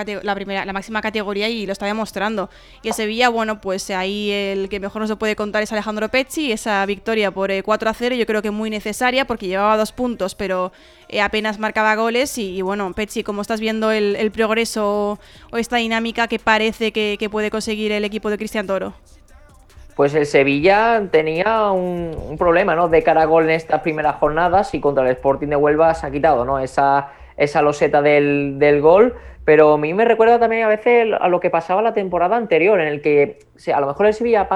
la 0.65 0.73
máxima 0.73 1.03
categoría 1.03 1.49
y 1.49 1.67
lo 1.67 1.73
está 1.73 1.87
demostrando. 1.87 2.49
Y 2.83 2.89
el 2.89 2.95
Sevilla, 2.95 3.29
bueno, 3.29 3.61
pues 3.61 3.91
ahí 3.91 4.31
el 4.31 4.69
que 4.71 4.81
mejor 4.81 5.03
nos 5.03 5.11
lo 5.11 5.19
puede 5.19 5.37
contar 5.37 5.63
es 5.63 5.73
Alejandro 5.73 6.09
Pecci, 6.09 6.53
esa 6.53 6.85
victoria 6.87 7.31
por 7.31 7.51
4 7.63 7.89
eh, 7.89 7.91
a 7.91 7.95
0 7.95 8.15
yo 8.15 8.25
creo 8.25 8.41
que 8.41 8.51
muy 8.51 8.71
necesaria 8.71 9.27
porque 9.27 9.47
llevaba 9.47 9.77
dos 9.77 9.93
puntos 9.93 10.35
pero 10.35 10.73
eh, 11.09 11.21
apenas 11.21 11.59
marcaba 11.59 11.95
goles 11.95 12.39
y, 12.39 12.63
bueno, 12.63 12.93
Pecci, 12.95 13.23
como 13.23 13.43
estás 13.43 13.61
viendo 13.61 13.91
el, 13.91 14.31
progreso 14.31 15.19
o 15.51 15.57
esta 15.57 15.77
dinámica 15.77 16.29
que 16.29 16.39
parece 16.39 16.93
que, 16.93 17.17
que 17.19 17.31
puede 17.31 17.51
conseguir 17.51 17.93
el 17.93 18.05
equipo 18.05 18.31
de 18.31 18.39
Cristian 18.39 18.67
Toro? 18.67 18.95
Pues 19.99 20.15
el 20.15 20.27
Sevilla 20.27 21.09
tenía 21.11 21.73
un, 21.73 22.37
problema, 22.39 22.77
¿no? 22.77 22.89
De 22.89 23.03
cara 23.03 23.23
a 23.23 23.25
gol 23.25 23.47
en 23.47 23.51
estas 23.51 23.81
primeras 23.81 24.15
jornadas 24.15 24.73
y 24.73 24.81
contra 24.81 25.03
el 25.03 25.11
Sporting 25.11 25.49
de 25.49 25.57
Huelva 25.57 25.93
se 25.95 26.07
ha 26.07 26.11
quitado, 26.13 26.45
¿no? 26.45 26.61
Esa, 26.61 27.09
esa 27.37 27.63
loseta 27.63 28.01
del, 28.01 28.61
del 28.61 28.81
gol. 28.81 29.17
Pero 29.45 29.73
a 29.73 29.77
mí 29.77 29.93
me 29.95 30.05
recuerda 30.05 30.39
también 30.39 30.63
a 30.63 30.69
veces 30.69 31.09
a 31.21 31.27
lo 31.27 31.41
que 31.41 31.51
pasaba 31.51 31.83
la 31.83 31.95
temporada 31.95 32.37
anterior, 32.37 32.81
en 32.81 32.87
el 32.87 33.03
que 33.03 33.41
a 33.75 33.81
lo 33.81 33.89
mejor 33.89 34.07
el 34.07 34.15
Sevilla 34.15 34.49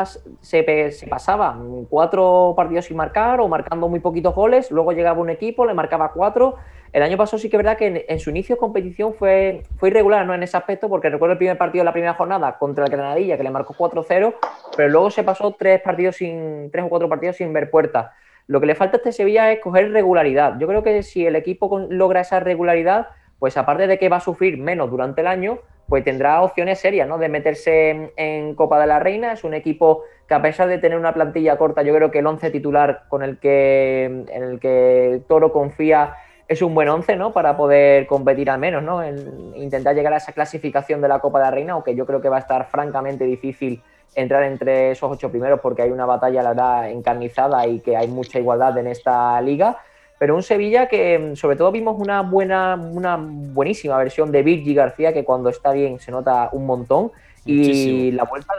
se, 0.43 0.93
se, 0.93 1.07
pasaba 1.09 1.59
cuatro 1.91 2.55
partidos 2.57 2.85
sin 2.85 2.97
marcar 2.97 3.41
o 3.41 3.49
marcando 3.49 3.89
muy 3.89 3.99
poquitos 3.99 4.37
goles, 4.37 4.71
luego 4.71 4.93
llegaba 4.93 5.19
un 5.19 5.31
equipo, 5.31 5.67
le 5.67 5.75
marcaba 5.75 6.13
cuatro 6.13 6.55
el 6.93 7.03
año 7.03 7.17
pasado 7.17 7.39
sí 7.39 7.49
que 7.49 7.57
es 7.57 7.63
verdad 7.63 7.79
que 7.79 8.05
en, 8.07 8.19
su 8.21 8.31
inicio 8.31 8.57
de 8.57 8.61
competición 8.61 9.15
fue, 9.15 9.63
fue 9.77 9.89
irregular 9.89 10.27
¿no? 10.27 10.35
en 10.35 10.43
ese 10.43 10.57
aspecto, 10.57 10.89
porque 10.89 11.09
recuerdo 11.09 11.33
el 11.33 11.39
primer 11.39 11.57
partido 11.57 11.83
de 11.83 11.87
la 11.87 11.93
primera 11.93 12.15
jornada 12.15 12.59
contra 12.59 12.85
el 12.85 12.91
Granadilla, 12.91 13.37
que 13.37 13.43
le 13.43 13.51
marcó 13.51 13.75
4-0, 13.75 14.35
pero 14.77 14.89
luego 14.91 15.11
se 15.11 15.23
pasó 15.23 15.53
tres 15.53 15.81
partidos 15.81 16.17
sin, 16.17 16.71
tres 16.71 16.85
o 16.85 16.89
cuatro 16.89 17.09
partidos 17.09 17.37
sin 17.37 17.53
ver 17.53 17.71
puerta. 17.71 18.13
Lo 18.47 18.61
que 18.61 18.67
le 18.67 18.75
falta 18.75 18.97
a 18.97 18.99
este 18.99 19.13
Sevilla 19.13 19.51
es 19.53 19.61
coger 19.61 19.91
regularidad. 19.91 20.59
Yo 20.59 20.67
creo 20.67 20.83
que 20.83 21.03
si 21.03 21.27
el 21.27 21.37
equipo 21.37 21.87
logra 21.89 22.21
esa 22.21 22.41
regularidad, 22.41 23.09
pues 23.39 23.57
aparte 23.57 23.87
de 23.87 23.99
que 23.99 24.09
va 24.09 24.19
a 24.19 24.21
sufrir 24.21 24.59
menos 24.59 24.91
durante 24.91 25.23
el 25.23 25.29
año, 25.29 25.61
pues 25.89 26.05
tendrá 26.05 26.43
opciones 26.43 26.79
serias, 26.79 27.09
¿no? 27.09 27.19
De 27.19 27.29
meterse 27.29 28.13
en, 28.17 28.55
Copa 28.55 28.81
de 28.81 28.87
la 28.87 28.99
Reina. 28.99 29.33
Es 29.33 29.45
un 29.45 29.55
equipo 29.55 30.03
que 30.29 30.35
a 30.35 30.43
pesar 30.43 30.69
de 30.69 30.79
tener 30.79 30.99
una 30.99 31.13
plantilla 31.15 31.57
corta, 31.57 31.83
yo 31.83 31.95
creo 31.95 32.11
que 32.11 32.21
el 32.21 32.27
11 32.27 32.51
titular 32.51 33.05
con 33.09 33.23
el 33.23 33.39
que, 33.39 34.05
en 34.05 34.43
el 34.43 34.61
que 34.61 35.23
Toro 35.29 35.53
confía 35.53 36.15
es 36.49 36.63
un 36.63 36.75
buen 36.75 36.89
once, 36.89 37.17
¿no? 37.17 37.33
Para 37.33 37.57
poder 37.57 38.07
competir 38.07 38.51
al 38.51 38.59
menos, 38.59 38.83
¿no? 38.83 39.03
En 39.03 39.55
intentar 39.57 39.95
llegar 39.95 40.13
a 40.13 40.19
esa 40.19 40.33
clasificación 40.33 41.01
de 41.01 41.09
la 41.09 41.19
Copa 41.19 41.39
de 41.39 41.45
la 41.45 41.51
Reina, 41.51 41.73
aunque 41.75 41.95
yo 41.95 42.07
creo 42.07 42.21
que 42.21 42.29
va 42.29 42.37
a 42.37 42.41
estar 42.41 42.67
francamente 42.67 43.25
difícil 43.25 43.83
entrar 44.15 44.43
entre 44.45 44.91
esos 44.91 45.11
ocho 45.11 45.31
primeros 45.31 45.61
porque 45.61 45.83
hay 45.83 45.91
una 45.91 46.05
batalla, 46.05 46.43
la 46.43 46.51
verdad, 46.51 46.91
encarnizada 46.91 47.67
y 47.67 47.81
que 47.81 47.97
hay 47.97 48.09
mucha 48.09 48.39
igualdad 48.39 48.77
en 48.79 48.89
esta 48.89 49.41
liga. 49.41 49.79
Pero 50.19 50.37
un 50.37 50.43
Sevilla 50.43 50.87
que 50.87 51.33
sobre 51.35 51.57
todo 51.57 51.73
vimos 51.73 51.99
una 51.99 52.23
buena, 52.23 52.77
una 52.77 53.19
buenísima 53.19 53.97
versión 53.97 54.31
de 54.31 54.43
Virgi 54.43 54.75
García, 54.75 55.13
que 55.13 55.25
cuando 55.25 55.49
está 55.49 55.73
bien 55.73 55.99
se 55.99 56.13
nota 56.13 56.49
un 56.53 56.67
montón. 56.67 57.11
Y 57.45 58.13
la 58.13 58.25
vuelta 58.25 58.55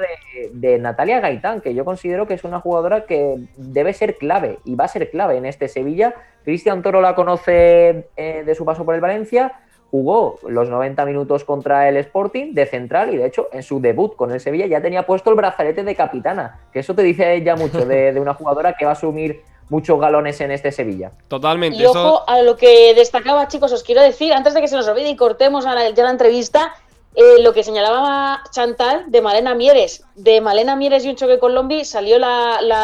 de, 0.51 0.77
Natalia 0.77 1.19
Gaitán, 1.19 1.61
que 1.61 1.73
yo 1.73 1.85
considero 1.85 2.27
que 2.27 2.33
es 2.33 2.43
una 2.43 2.59
jugadora 2.59 3.05
que 3.05 3.37
debe 3.55 3.93
ser 3.93 4.17
clave 4.17 4.59
y 4.65 4.75
va 4.75 4.85
a 4.85 4.89
ser 4.89 5.09
clave 5.09 5.37
en 5.37 5.45
este 5.45 5.67
Sevilla. 5.69 6.13
Cristian 6.43 6.81
Toro 6.81 6.99
la 6.99 7.15
conoce 7.15 8.09
eh, 8.17 8.43
de 8.45 8.55
su 8.55 8.65
paso 8.65 8.83
por 8.83 8.95
el 8.95 9.01
Valencia, 9.01 9.53
jugó 9.89 10.39
los 10.49 10.69
90 10.69 11.05
minutos 11.05 11.45
contra 11.45 11.87
el 11.87 11.97
Sporting 11.97 12.53
de 12.53 12.65
central 12.65 13.13
y 13.13 13.17
de 13.17 13.27
hecho 13.27 13.47
en 13.53 13.63
su 13.63 13.79
debut 13.79 14.15
con 14.15 14.31
el 14.31 14.39
Sevilla 14.39 14.65
ya 14.65 14.81
tenía 14.81 15.05
puesto 15.05 15.29
el 15.29 15.35
brazalete 15.35 15.83
de 15.83 15.95
capitana, 15.95 16.59
que 16.73 16.79
eso 16.79 16.93
te 16.93 17.03
dice 17.03 17.41
ya 17.43 17.55
mucho 17.55 17.85
de, 17.85 18.19
una 18.19 18.33
jugadora 18.33 18.73
que 18.73 18.85
va 18.85 18.91
a 18.91 18.93
asumir 18.95 19.43
muchos 19.69 19.99
galones 19.99 20.41
en 20.41 20.51
este 20.51 20.71
Sevilla. 20.71 21.11
Totalmente. 21.27 21.77
Y 21.77 21.85
ojo 21.85 22.27
a 22.27 22.41
lo 22.41 22.57
que 22.57 22.93
destacaba, 22.95 23.47
chicos, 23.47 23.71
os 23.71 23.83
quiero 23.83 24.01
decir, 24.01 24.33
antes 24.33 24.53
de 24.53 24.61
que 24.61 24.67
se 24.67 24.75
nos 24.75 24.87
olvide 24.87 25.09
y 25.09 25.15
cortemos 25.15 25.63
ya 25.63 25.73
la 25.75 26.09
entrevista, 26.09 26.73
eh, 27.15 27.41
lo 27.41 27.53
que 27.53 27.63
señalaba 27.63 28.43
Chantal 28.49 29.05
de 29.07 29.21
Malena 29.21 29.53
Mieres. 29.53 30.03
De 30.15 30.41
Malena 30.41 30.75
Mieres 30.75 31.05
y 31.05 31.09
un 31.09 31.15
choque 31.15 31.37
con 31.37 31.53
Lombi 31.53 31.85
salió 31.85 32.17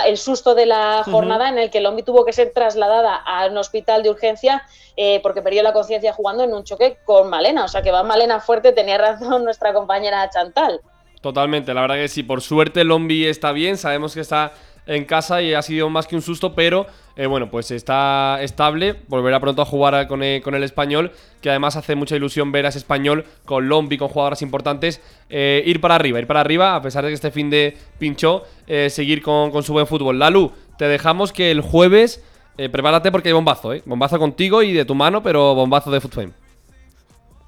el 0.06 0.18
susto 0.18 0.54
de 0.54 0.68
la 0.68 1.04
jornada 1.04 1.50
en 1.50 1.58
el 1.58 1.72
que 1.72 1.82
Lombi 1.82 2.04
tuvo 2.04 2.26
que 2.26 2.34
ser 2.34 2.52
trasladada 2.54 3.16
a 3.16 3.48
un 3.48 3.58
hospital 3.58 4.04
de 4.04 4.12
urgencia 4.12 4.62
eh, 4.96 5.20
porque 5.24 5.42
perdió 5.42 5.64
la 5.64 5.74
conciencia 5.74 6.14
jugando 6.14 6.44
en 6.44 6.54
un 6.54 6.64
choque 6.64 6.98
con 7.06 7.30
Malena. 7.30 7.66
O 7.66 7.68
sea 7.68 7.82
que 7.82 7.92
va 7.92 8.04
Malena 8.04 8.40
fuerte, 8.40 8.72
tenía 8.72 8.98
razón 8.98 9.44
nuestra 9.44 9.74
compañera 9.74 10.30
Chantal. 10.30 10.82
Totalmente, 11.22 11.74
la 11.74 11.82
verdad 11.82 11.96
que 11.96 12.08
sí, 12.08 12.24
por 12.24 12.42
suerte 12.42 12.84
Lombi 12.86 13.26
está 13.26 13.52
bien, 13.52 13.78
sabemos 13.78 14.14
que 14.14 14.22
está 14.22 14.54
en 14.90 15.06
casa 15.06 15.42
y 15.42 15.54
ha 15.54 15.62
sido 15.62 15.90
más 15.90 16.08
que 16.08 16.16
un 16.16 16.22
susto, 16.22 16.56
pero 16.56 16.88
eh, 17.16 17.28
bueno, 17.28 17.52
pues 17.52 17.70
está 17.70 18.42
estable, 18.42 18.96
volverá 19.08 19.40
pronto 19.40 19.62
a 19.62 19.66
jugar 19.66 20.08
con 20.08 20.24
el, 20.24 20.42
con 20.42 20.56
el, 20.56 20.64
español, 20.64 21.12
que 21.42 21.50
además 21.50 21.76
hace 21.76 21.96
mucha 21.96 22.16
ilusión 22.16 22.52
ver 22.52 22.66
a 22.66 22.70
ese 22.70 22.80
español 22.80 23.26
con 23.46 23.70
Lombi, 23.70 23.98
con 23.98 24.08
jugadoras 24.08 24.42
importantes, 24.42 25.00
eh, 25.30 25.62
ir 25.66 25.80
para 25.80 25.96
arriba, 25.96 26.20
ir 26.20 26.26
para 26.26 26.42
arriba, 26.42 26.76
a 26.76 26.82
pesar 26.82 27.04
de 27.04 27.12
que 27.12 27.14
este 27.14 27.30
fin 27.30 27.52
de 27.52 27.78
pinchó, 28.00 28.44
eh, 28.66 28.90
seguir 28.90 29.22
con, 29.22 29.62
su 29.62 29.74
buen 29.74 29.86
fútbol. 29.86 30.18
Lalu, 30.18 30.52
te 30.78 30.88
dejamos 30.88 31.32
que 31.32 31.52
el 31.52 31.62
jueves, 31.62 32.24
prepárate 32.56 33.12
porque 33.12 33.30
hay 33.30 33.34
bombazo, 33.34 33.74
¿eh? 33.74 33.84
Bombazo 33.86 34.18
contigo 34.18 34.64
y 34.64 34.74
de 34.74 34.86
tu 34.86 34.96
mano, 34.96 35.22
pero 35.22 35.54
bombazo 35.54 35.92
de 35.92 36.02
Footfame. 36.02 36.34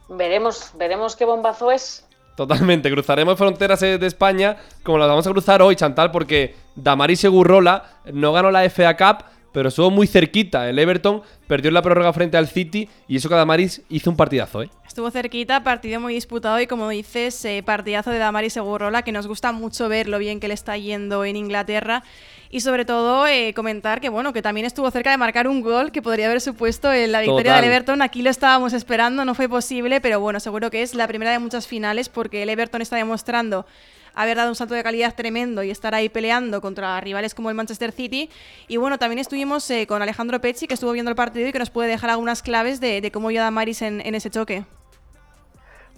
Veremos, 0.09 0.71
veremos 0.75 1.15
qué 1.15 1.25
bombazo 1.25 1.71
es. 1.71 2.05
Totalmente, 2.41 2.89
cruzaremos 2.89 3.37
fronteras 3.37 3.81
de 3.81 4.03
España 4.07 4.57
como 4.81 4.97
las 4.97 5.07
vamos 5.07 5.27
a 5.27 5.29
cruzar 5.29 5.61
hoy, 5.61 5.75
Chantal, 5.75 6.09
porque 6.09 6.55
Damaris 6.73 7.19
Segurrola 7.19 7.83
no 8.11 8.33
ganó 8.33 8.49
la 8.49 8.67
FA 8.67 8.97
Cup, 8.97 9.25
pero 9.51 9.69
estuvo 9.69 9.91
muy 9.91 10.07
cerquita. 10.07 10.69
El 10.69 10.79
Everton 10.79 11.21
perdió 11.47 11.71
la 11.71 11.81
prórroga 11.81 12.13
frente 12.13 12.37
al 12.37 12.47
City 12.47 12.87
y 13.07 13.17
eso 13.17 13.29
que 13.29 13.35
Damaris 13.35 13.81
hizo 13.89 14.09
un 14.09 14.15
partidazo, 14.15 14.63
¿eh? 14.63 14.69
Estuvo 14.87 15.09
cerquita, 15.09 15.63
partido 15.63 15.99
muy 15.99 16.13
disputado 16.13 16.59
y 16.59 16.67
como 16.67 16.89
dices, 16.89 17.45
eh, 17.45 17.63
partidazo 17.65 18.11
de 18.11 18.17
Damaris 18.17 18.53
Segurrola, 18.53 19.03
que 19.03 19.11
nos 19.11 19.27
gusta 19.27 19.51
mucho 19.53 19.87
ver 19.87 20.09
lo 20.09 20.19
bien 20.19 20.39
que 20.39 20.49
le 20.49 20.53
está 20.53 20.77
yendo 20.77 21.23
en 21.23 21.37
Inglaterra. 21.37 22.03
Y 22.49 22.59
sobre 22.59 22.83
todo 22.83 23.25
eh, 23.27 23.53
comentar 23.53 24.01
que 24.01 24.09
bueno, 24.09 24.33
que 24.33 24.41
también 24.41 24.65
estuvo 24.65 24.91
cerca 24.91 25.11
de 25.11 25.17
marcar 25.17 25.47
un 25.47 25.61
gol 25.61 25.93
que 25.93 26.01
podría 26.01 26.25
haber 26.25 26.41
supuesto 26.41 26.91
en 26.91 27.13
la 27.13 27.21
victoria 27.21 27.55
del 27.55 27.65
Everton. 27.65 28.01
Aquí 28.01 28.21
lo 28.21 28.29
estábamos 28.29 28.73
esperando, 28.73 29.23
no 29.23 29.33
fue 29.33 29.47
posible, 29.47 30.01
pero 30.01 30.19
bueno, 30.19 30.41
seguro 30.41 30.69
que 30.69 30.81
es 30.81 30.93
la 30.93 31.07
primera 31.07 31.31
de 31.31 31.39
muchas 31.39 31.67
finales 31.67 32.09
porque 32.09 32.43
el 32.43 32.49
Everton 32.49 32.81
está 32.81 32.97
demostrando 32.97 33.65
haber 34.15 34.37
dado 34.37 34.49
un 34.49 34.55
salto 34.55 34.73
de 34.73 34.83
calidad 34.83 35.15
tremendo 35.15 35.63
y 35.63 35.71
estar 35.71 35.95
ahí 35.95 36.09
peleando 36.09 36.61
contra 36.61 36.99
rivales 37.01 37.33
como 37.33 37.49
el 37.49 37.55
Manchester 37.55 37.91
City. 37.91 38.29
Y 38.67 38.77
bueno, 38.77 38.97
también 38.97 39.19
estuvimos 39.19 39.69
eh, 39.71 39.87
con 39.87 40.01
Alejandro 40.01 40.39
Pecci, 40.39 40.67
que 40.67 40.73
estuvo 40.73 40.91
viendo 40.91 41.09
el 41.09 41.15
partido 41.15 41.47
y 41.47 41.51
que 41.51 41.59
nos 41.59 41.69
puede 41.69 41.89
dejar 41.89 42.09
algunas 42.09 42.41
claves 42.41 42.79
de, 42.79 43.09
cómo 43.11 43.27
cómo 43.27 43.41
a 43.41 43.51
Maris 43.51 43.81
en, 43.81 44.01
ese 44.15 44.29
choque. 44.29 44.63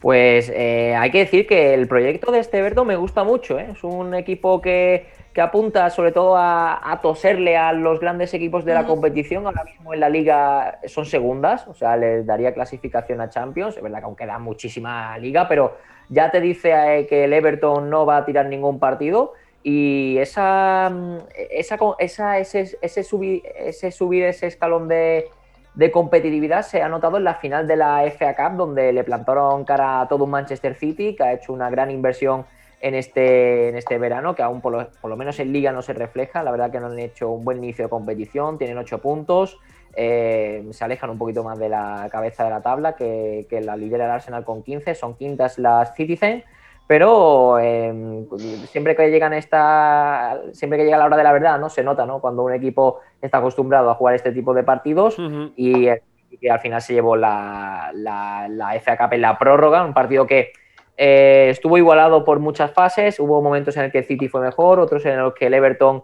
Pues 0.01 0.51
eh, 0.53 0.93
hay 0.95 1.11
que 1.11 1.19
decir 1.19 1.47
que 1.47 1.73
el 1.73 1.87
proyecto 1.87 2.31
de 2.31 2.39
este 2.39 2.61
Verdo 2.61 2.83
me 2.83 2.97
gusta 2.97 3.23
mucho. 3.23 3.57
¿eh? 3.57 3.69
Es 3.71 3.83
un 3.83 4.13
equipo 4.13 4.61
que, 4.61 5.07
apunta 5.37 5.89
sobre 5.89 6.11
todo 6.11 6.35
a, 6.37 6.99
toserle 7.01 7.55
a 7.55 7.71
los 7.71 8.01
grandes 8.01 8.33
equipos 8.33 8.65
de 8.65 8.73
la 8.73 8.85
competición. 8.85 9.45
Ahora 9.45 9.63
mismo 9.63 9.93
en 9.93 10.01
la 10.01 10.09
liga 10.09 10.79
son 10.85 11.05
segundas, 11.05 11.65
o 11.67 11.73
sea, 11.73 11.95
les 11.95 12.25
daría 12.25 12.53
clasificación 12.53 13.21
a 13.21 13.29
Champions. 13.29 13.77
Es 13.77 13.81
verdad 13.81 13.99
que 13.99 14.05
aún 14.05 14.15
queda 14.17 14.37
muchísima 14.37 15.17
liga, 15.17 15.47
pero 15.47 15.77
ya 16.09 16.31
te 16.31 16.41
dice 16.41 16.71
eh, 16.71 17.07
que 17.07 17.25
el 17.25 17.33
Everton 17.33 17.89
no 17.89 18.05
va 18.05 18.17
a 18.17 18.25
tirar 18.25 18.45
ningún 18.47 18.79
partido 18.79 19.33
y 19.63 20.17
esa, 20.17 20.89
mm, 20.91 21.17
esa, 21.51 21.77
esa 21.99 22.39
ese, 22.39 22.77
ese, 22.81 23.03
subir, 23.03 23.43
ese 23.55 23.91
subir 23.91 24.23
ese 24.25 24.47
escalón 24.47 24.87
de, 24.87 25.29
de, 25.75 25.91
competitividad 25.91 26.63
se 26.63 26.81
ha 26.81 26.89
notado 26.89 27.17
en 27.17 27.23
la 27.23 27.35
final 27.35 27.67
de 27.67 27.77
la 27.77 28.03
FA 28.11 28.35
Cup, 28.35 28.57
donde 28.57 28.91
le 28.91 29.03
plantaron 29.03 29.63
cara 29.63 30.01
a 30.01 30.07
todo 30.07 30.25
un 30.25 30.31
Manchester 30.31 30.75
City, 30.75 31.15
que 31.15 31.23
ha 31.23 31.33
hecho 31.33 31.53
una 31.53 31.69
gran 31.69 31.89
inversión 31.91 32.45
en 32.83 32.95
este, 32.95 33.69
en 33.69 33.77
este 33.77 33.97
verano, 33.97 34.35
que 34.35 34.41
aún 34.41 34.59
por 34.59 34.73
lo, 34.73 34.89
por 34.99 35.09
lo 35.09 35.15
menos 35.15 35.39
en 35.39 35.53
liga 35.53 35.71
no 35.71 35.81
se 35.81 35.93
refleja. 35.93 36.43
La 36.43 36.51
verdad 36.51 36.69
que 36.69 36.81
no 36.81 36.87
han 36.87 36.99
hecho 36.99 37.29
un 37.29 37.45
buen 37.45 37.59
inicio 37.59 37.85
de 37.85 37.89
competición, 37.89 38.57
tienen 38.57 38.77
ocho 38.77 38.97
puntos. 38.97 39.57
Eh, 39.95 40.67
se 40.71 40.83
alejan 40.83 41.09
un 41.09 41.17
poquito 41.17 41.45
más 41.45 41.57
de 41.57 41.69
la 41.69 42.09
cabeza 42.11 42.43
de 42.43 42.49
la 42.49 42.61
tabla 42.61 42.97
que, 42.97 43.47
la 43.63 43.77
lidera 43.77 44.03
el 44.03 44.11
Arsenal 44.11 44.43
con 44.43 44.63
15, 44.63 44.95
son 44.95 45.15
quintas 45.15 45.57
las 45.59 45.95
Citizen, 45.95 46.43
pero 46.85 47.57
em, 47.57 48.27
siempre 48.65 48.97
que 48.97 49.09
llegan 49.09 49.31
esta, 49.31 50.41
siempre 50.51 50.77
que 50.77 50.83
llega 50.83 50.97
la 50.97 51.05
hora 51.05 51.15
de 51.15 51.23
la 51.23 51.31
verdad, 51.31 51.59
¿no? 51.59 51.69
Se 51.69 51.83
nota, 51.83 52.05
¿no? 52.05 52.19
Cuando 52.19 52.43
un 52.43 52.51
equipo 52.51 52.99
está 53.21 53.37
acostumbrado 53.37 53.91
a 53.91 53.95
jugar 53.95 54.15
este 54.15 54.33
tipo 54.33 54.53
de 54.53 54.63
partidos 54.63 55.15
y, 55.55 55.87
que 56.41 56.51
al 56.51 56.59
final 56.59 56.81
se 56.81 56.95
llevó 56.95 57.15
la, 57.15 57.91
la, 57.93 58.49
la 58.49 58.77
FA 58.81 58.97
Cup 58.97 59.13
en 59.13 59.21
la 59.21 59.37
prórroga, 59.37 59.85
un 59.85 59.93
partido 59.93 60.27
que 60.27 60.51
eh, 60.97 61.47
estuvo 61.49 61.77
igualado 61.77 62.23
por 62.23 62.39
muchas 62.39 62.71
fases, 62.71 63.19
hubo 63.19 63.41
momentos 63.41 63.75
en 63.77 63.85
el 63.85 63.91
que 63.91 63.99
el 63.99 64.05
City 64.05 64.27
fue 64.27 64.41
mejor, 64.41 64.79
otros 64.79 65.05
en 65.05 65.17
los 65.17 65.33
que 65.33 65.47
el 65.47 65.53
Everton 65.53 66.03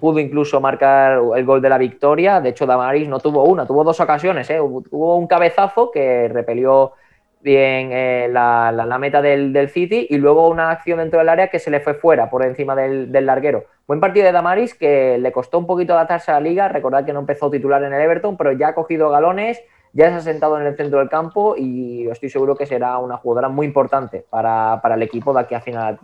pudo 0.00 0.20
incluso 0.20 0.60
marcar 0.60 1.20
el 1.36 1.44
gol 1.44 1.60
de 1.60 1.68
la 1.68 1.78
victoria. 1.78 2.40
De 2.40 2.50
hecho, 2.50 2.66
Damaris 2.66 3.08
no 3.08 3.18
tuvo 3.18 3.44
una, 3.44 3.66
tuvo 3.66 3.82
dos 3.82 3.98
ocasiones. 4.00 4.48
¿eh? 4.50 4.60
Hubo 4.60 5.16
un 5.16 5.26
cabezazo 5.26 5.90
que 5.90 6.28
repelió 6.28 6.92
bien 7.40 7.90
eh, 7.92 8.28
la, 8.30 8.98
meta 9.00 9.20
del, 9.20 9.68
City 9.68 10.06
y 10.10 10.18
luego 10.18 10.48
una 10.48 10.70
acción 10.70 10.98
dentro 10.98 11.18
del 11.18 11.28
área 11.28 11.48
que 11.48 11.58
se 11.58 11.70
le 11.70 11.80
fue 11.80 11.94
fuera 11.94 12.30
por 12.30 12.44
encima 12.44 12.76
del, 12.76 13.10
del, 13.10 13.26
larguero. 13.26 13.64
Buen 13.86 14.00
partido 14.00 14.26
de 14.26 14.32
Damaris 14.32 14.74
que 14.74 15.18
le 15.18 15.32
costó 15.32 15.58
un 15.58 15.66
poquito 15.66 15.94
adaptarse 15.94 16.30
a 16.30 16.34
la 16.34 16.40
liga. 16.40 16.68
Recordad 16.68 17.04
que 17.04 17.12
no 17.12 17.20
empezó 17.20 17.50
titular 17.50 17.82
en 17.82 17.92
el 17.92 18.00
Everton, 18.00 18.36
pero 18.36 18.52
ya 18.52 18.68
ha 18.68 18.74
cogido 18.74 19.10
galones 19.10 19.60
ya 19.92 20.10
se 20.10 20.14
ha 20.16 20.20
sentado 20.20 20.60
en 20.60 20.66
el 20.66 20.76
centro 20.76 20.98
del 20.98 21.08
campo 21.08 21.54
y 21.56 22.06
estoy 22.08 22.28
seguro 22.28 22.56
que 22.56 22.66
será 22.66 22.98
una 22.98 23.16
jugadora 23.16 23.48
muy 23.48 23.66
importante 23.66 24.24
para, 24.28 24.80
el 24.94 25.02
equipo 25.02 25.32
de 25.32 25.40
aquí 25.40 25.54
a 25.54 25.60
final 25.60 25.98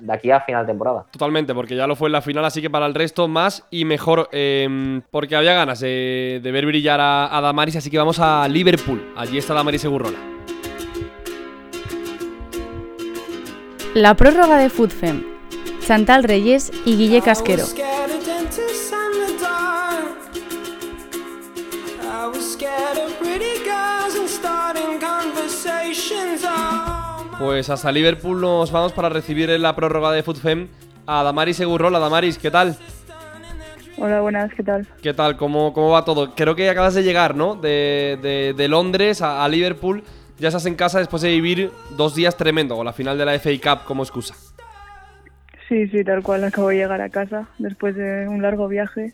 de 0.00 0.12
aquí 0.12 0.30
a 0.30 0.40
final 0.40 0.66
de 0.66 0.72
temporada. 0.72 1.04
Totalmente, 1.10 1.54
porque 1.54 1.76
ya 1.76 1.86
lo 1.86 1.96
fue 1.96 2.08
en 2.08 2.12
la 2.12 2.22
final, 2.22 2.44
así 2.44 2.60
que 2.60 2.70
para 2.70 2.86
el 2.86 2.94
resto 2.94 3.28
más 3.28 3.66
y 3.70 3.84
mejor, 3.84 4.28
em, 4.32 5.02
porque 5.10 5.36
había 5.36 5.54
ganas 5.54 5.80
de, 5.80 6.40
ver 6.42 6.66
brillar 6.66 7.00
a, 7.00 7.40
Damaris, 7.40 7.76
así 7.76 7.90
que 7.90 7.98
vamos 7.98 8.18
a 8.20 8.46
Liverpool. 8.48 9.12
Allí 9.16 9.38
está 9.38 9.54
Damaris 9.54 9.82
Segurrola. 9.82 10.18
La 13.94 14.14
prórroga 14.14 14.56
de 14.56 14.70
Foodfem. 14.70 15.24
Chantal 15.86 16.24
Reyes 16.24 16.72
y 16.84 16.96
Guille 16.96 17.20
Casquero. 17.20 17.64
Pues 27.44 27.68
hasta 27.68 27.92
Liverpool 27.92 28.40
nos 28.40 28.72
vamos 28.72 28.94
para 28.94 29.10
recibir 29.10 29.50
en 29.50 29.60
la 29.60 29.76
prórroga 29.76 30.10
de 30.12 30.22
FUTFEM 30.22 30.66
a 31.06 31.22
Damaris 31.22 31.58
Segurrola. 31.58 31.98
Damaris, 31.98 32.38
¿qué 32.38 32.50
tal? 32.50 32.74
Hola, 33.98 34.22
buenas, 34.22 34.50
¿qué 34.54 34.62
tal? 34.62 34.88
¿Qué 35.02 35.12
tal? 35.12 35.36
¿Cómo, 35.36 35.74
cómo 35.74 35.90
va 35.90 36.06
todo? 36.06 36.34
Creo 36.34 36.56
que 36.56 36.70
acabas 36.70 36.94
de 36.94 37.02
llegar, 37.02 37.36
¿no? 37.36 37.54
De, 37.54 38.54
de, 38.56 38.68
Londres 38.68 39.20
a, 39.20 39.46
Liverpool. 39.46 40.02
Ya 40.38 40.48
estás 40.48 40.64
en 40.64 40.74
casa 40.74 41.00
después 41.00 41.20
de 41.20 41.28
vivir 41.28 41.70
dos 41.98 42.14
días 42.14 42.34
tremendo 42.34 42.76
con 42.76 42.86
la 42.86 42.94
final 42.94 43.18
de 43.18 43.26
la 43.26 43.38
FA 43.38 43.50
Cup 43.62 43.84
como 43.84 44.04
excusa. 44.04 44.34
Sí, 45.68 45.86
sí, 45.88 46.02
tal 46.02 46.22
cual. 46.22 46.44
Acabo 46.44 46.70
de 46.70 46.76
llegar 46.76 47.02
a 47.02 47.10
casa 47.10 47.46
después 47.58 47.94
de 47.94 48.26
un 48.26 48.40
largo 48.40 48.68
viaje. 48.68 49.12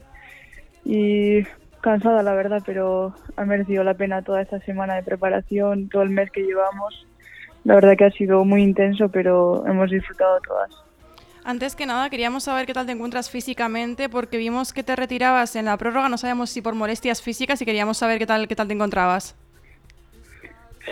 Y 0.84 1.42
cansada, 1.80 2.22
la 2.22 2.34
verdad, 2.34 2.62
pero 2.64 3.12
ha 3.34 3.44
merecido 3.44 3.82
la 3.82 3.94
pena 3.94 4.22
toda 4.22 4.40
esta 4.40 4.60
semana 4.60 4.94
de 4.94 5.02
preparación, 5.02 5.88
todo 5.88 6.02
el 6.02 6.10
mes 6.10 6.30
que 6.30 6.42
llevamos. 6.42 7.09
La 7.64 7.74
verdad 7.74 7.96
que 7.96 8.04
ha 8.04 8.10
sido 8.10 8.44
muy 8.44 8.62
intenso, 8.62 9.08
pero 9.08 9.66
hemos 9.66 9.90
disfrutado 9.90 10.38
todas. 10.46 10.70
Antes 11.44 11.74
que 11.74 11.86
nada, 11.86 12.10
queríamos 12.10 12.44
saber 12.44 12.66
qué 12.66 12.74
tal 12.74 12.86
te 12.86 12.92
encuentras 12.92 13.30
físicamente, 13.30 14.08
porque 14.08 14.36
vimos 14.36 14.72
que 14.72 14.82
te 14.82 14.94
retirabas 14.94 15.56
en 15.56 15.66
la 15.66 15.76
prórroga, 15.76 16.08
no 16.08 16.18
sabemos 16.18 16.50
si 16.50 16.60
por 16.60 16.74
molestias 16.74 17.22
físicas 17.22 17.60
y 17.62 17.64
queríamos 17.64 17.98
saber 17.98 18.18
qué 18.18 18.26
tal, 18.26 18.46
qué 18.46 18.56
tal 18.56 18.68
te 18.68 18.74
encontrabas. 18.74 19.36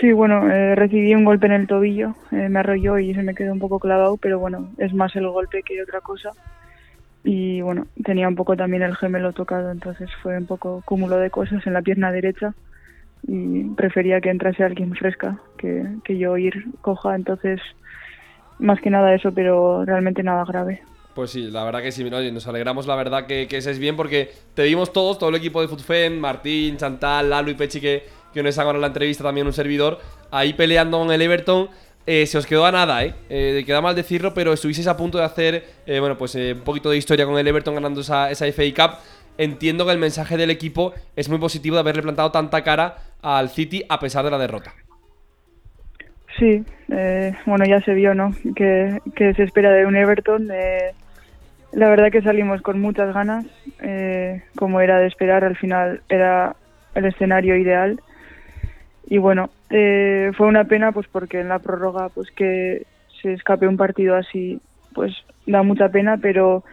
Sí, 0.00 0.12
bueno, 0.12 0.50
eh, 0.50 0.74
recibí 0.74 1.14
un 1.14 1.24
golpe 1.24 1.46
en 1.46 1.52
el 1.52 1.66
tobillo, 1.66 2.14
eh, 2.30 2.48
me 2.48 2.60
arrolló 2.60 2.98
y 2.98 3.14
se 3.14 3.22
me 3.22 3.34
quedó 3.34 3.52
un 3.52 3.58
poco 3.58 3.78
clavado, 3.78 4.16
pero 4.16 4.38
bueno, 4.38 4.70
es 4.78 4.94
más 4.94 5.14
el 5.16 5.28
golpe 5.28 5.62
que 5.62 5.82
otra 5.82 6.00
cosa 6.00 6.30
y 7.24 7.60
bueno, 7.62 7.86
tenía 8.04 8.28
un 8.28 8.36
poco 8.36 8.56
también 8.56 8.82
el 8.82 8.96
gemelo 8.96 9.32
tocado, 9.32 9.70
entonces 9.70 10.08
fue 10.22 10.38
un 10.38 10.46
poco 10.46 10.82
cúmulo 10.84 11.16
de 11.16 11.30
cosas 11.30 11.66
en 11.66 11.72
la 11.72 11.82
pierna 11.82 12.12
derecha 12.12 12.54
y 13.26 13.64
prefería 13.74 14.20
que 14.20 14.30
entrase 14.30 14.64
alguien 14.64 14.94
fresca 14.94 15.38
que, 15.56 16.18
yo 16.18 16.36
ir 16.36 16.66
coja, 16.80 17.14
entonces 17.14 17.60
más 18.58 18.80
que 18.80 18.90
nada 18.90 19.14
eso, 19.14 19.32
pero 19.32 19.84
realmente 19.84 20.22
nada 20.22 20.44
grave. 20.44 20.82
Pues 21.14 21.30
sí, 21.30 21.50
la 21.50 21.64
verdad 21.64 21.82
que 21.82 21.90
sí, 21.90 22.08
nos 22.08 22.46
alegramos 22.46 22.86
la 22.86 22.94
verdad 22.94 23.26
que, 23.26 23.48
que 23.48 23.56
estés 23.56 23.78
bien 23.78 23.96
porque 23.96 24.30
te 24.54 24.62
vimos 24.62 24.92
todos, 24.92 25.18
todo 25.18 25.30
el 25.30 25.36
equipo 25.36 25.60
de 25.60 25.68
FUTFEM, 25.68 26.18
Martín, 26.18 26.76
Chantal, 26.76 27.30
Lalo 27.30 27.50
y 27.50 27.54
Pechi 27.54 27.80
que, 27.80 28.04
que 28.32 28.42
nos 28.42 28.56
han 28.58 28.80
la 28.80 28.86
entrevista, 28.86 29.24
también 29.24 29.46
un 29.46 29.52
servidor, 29.52 29.98
ahí 30.30 30.52
peleando 30.52 30.98
con 30.98 31.10
el 31.10 31.20
Everton 31.20 31.68
eh, 32.10 32.26
se 32.26 32.38
os 32.38 32.46
quedó 32.46 32.64
a 32.64 32.72
nada, 32.72 33.04
¿eh? 33.04 33.14
¿eh? 33.28 33.62
Queda 33.66 33.82
mal 33.82 33.94
decirlo, 33.94 34.32
pero 34.32 34.54
estuvisteis 34.54 34.86
a 34.86 34.96
punto 34.96 35.18
de 35.18 35.24
hacer, 35.24 35.66
eh, 35.84 36.00
bueno, 36.00 36.16
pues 36.16 36.34
un 36.36 36.62
poquito 36.64 36.88
de 36.88 36.96
historia 36.96 37.26
con 37.26 37.36
el 37.36 37.46
Everton 37.46 37.74
ganando 37.74 38.00
esa, 38.00 38.30
esa 38.30 38.46
FA 38.50 38.62
Cup. 38.74 38.98
Entiendo 39.36 39.84
que 39.84 39.92
el 39.92 39.98
mensaje 39.98 40.38
del 40.38 40.48
equipo 40.48 40.94
es 41.16 41.28
muy 41.28 41.36
positivo 41.36 41.76
de 41.76 41.80
haberle 41.80 42.00
plantado 42.00 42.30
tanta 42.30 42.64
cara 42.64 42.96
al 43.22 43.48
City 43.50 43.82
a 43.88 43.98
pesar 43.98 44.24
de 44.24 44.30
la 44.30 44.38
derrota. 44.38 44.72
Sí, 46.38 46.64
eh, 46.90 47.34
bueno, 47.46 47.64
ya 47.64 47.80
se 47.80 47.94
vio, 47.94 48.14
¿no? 48.14 48.32
Que, 48.54 49.00
se 49.16 49.42
espera 49.42 49.72
de 49.72 49.86
un 49.86 49.96
Everton. 49.96 50.48
Eh, 50.52 50.92
la 51.72 51.88
verdad 51.88 52.10
que 52.10 52.22
salimos 52.22 52.62
con 52.62 52.80
muchas 52.80 53.12
ganas, 53.12 53.44
eh, 53.80 54.42
como 54.56 54.80
era 54.80 54.98
de 54.98 55.06
esperar, 55.06 55.44
al 55.44 55.56
final 55.56 56.02
era 56.08 56.56
el 56.94 57.04
escenario 57.04 57.56
ideal. 57.56 58.00
Y 59.06 59.18
bueno, 59.18 59.50
eh, 59.70 60.30
fue 60.36 60.46
una 60.46 60.64
pena 60.64 60.92
pues 60.92 61.06
porque 61.10 61.40
en 61.40 61.48
la 61.48 61.58
prórroga 61.58 62.08
pues 62.10 62.30
que 62.30 62.86
se 63.20 63.32
escape 63.32 63.66
un 63.66 63.76
partido 63.76 64.16
así 64.16 64.60
pues 64.94 65.12
da 65.46 65.62
mucha 65.62 65.88
pena, 65.88 66.18
pero 66.20 66.64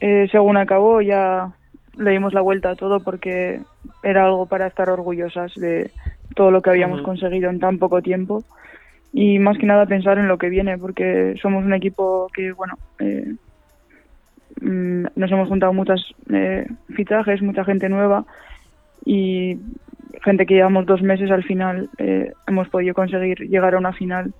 eh, 0.00 0.28
según 0.30 0.56
acabó 0.56 1.00
ya 1.00 1.52
le 1.96 2.10
dimos 2.10 2.34
la 2.34 2.40
vuelta 2.40 2.70
a 2.70 2.76
todo 2.76 3.00
porque 3.00 3.60
era 4.02 4.24
algo 4.24 4.46
para 4.46 4.66
estar 4.66 4.88
orgullosas 4.90 5.54
de 5.54 5.90
todo 6.34 6.50
lo 6.50 6.62
que 6.62 6.70
habíamos 6.70 7.02
conseguido 7.02 7.50
en 7.50 7.60
tan 7.60 7.78
poco 7.78 8.02
tiempo. 8.02 8.44
Y 9.12 9.38
más 9.38 9.56
que 9.56 9.66
nada 9.66 9.86
pensar 9.86 10.18
en 10.18 10.28
lo 10.28 10.36
que 10.36 10.50
viene 10.50 10.76
porque 10.78 11.34
somos 11.40 11.64
un 11.64 11.72
equipo 11.72 12.28
que 12.34 12.52
bueno 12.52 12.74
eh, 12.98 13.34
mm, 14.60 15.06
nos 15.14 15.30
hemos 15.30 15.48
juntado 15.48 15.72
muchas 15.72 16.02
eh, 16.30 16.66
fichajes 16.94 17.40
mucha 17.40 17.64
gente 17.64 17.88
nueva 17.88 18.26
y 19.04 19.58
gente 20.22 20.44
que 20.44 20.54
llevamos 20.54 20.86
dos 20.86 21.00
meses 21.02 21.30
al 21.30 21.44
final 21.44 21.88
eh, 21.98 22.32
hemos 22.46 22.68
podido 22.68 22.94
conseguir 22.94 23.38
llegar 23.48 23.74
a 23.74 23.78
una 23.78 23.92
final. 23.92 24.32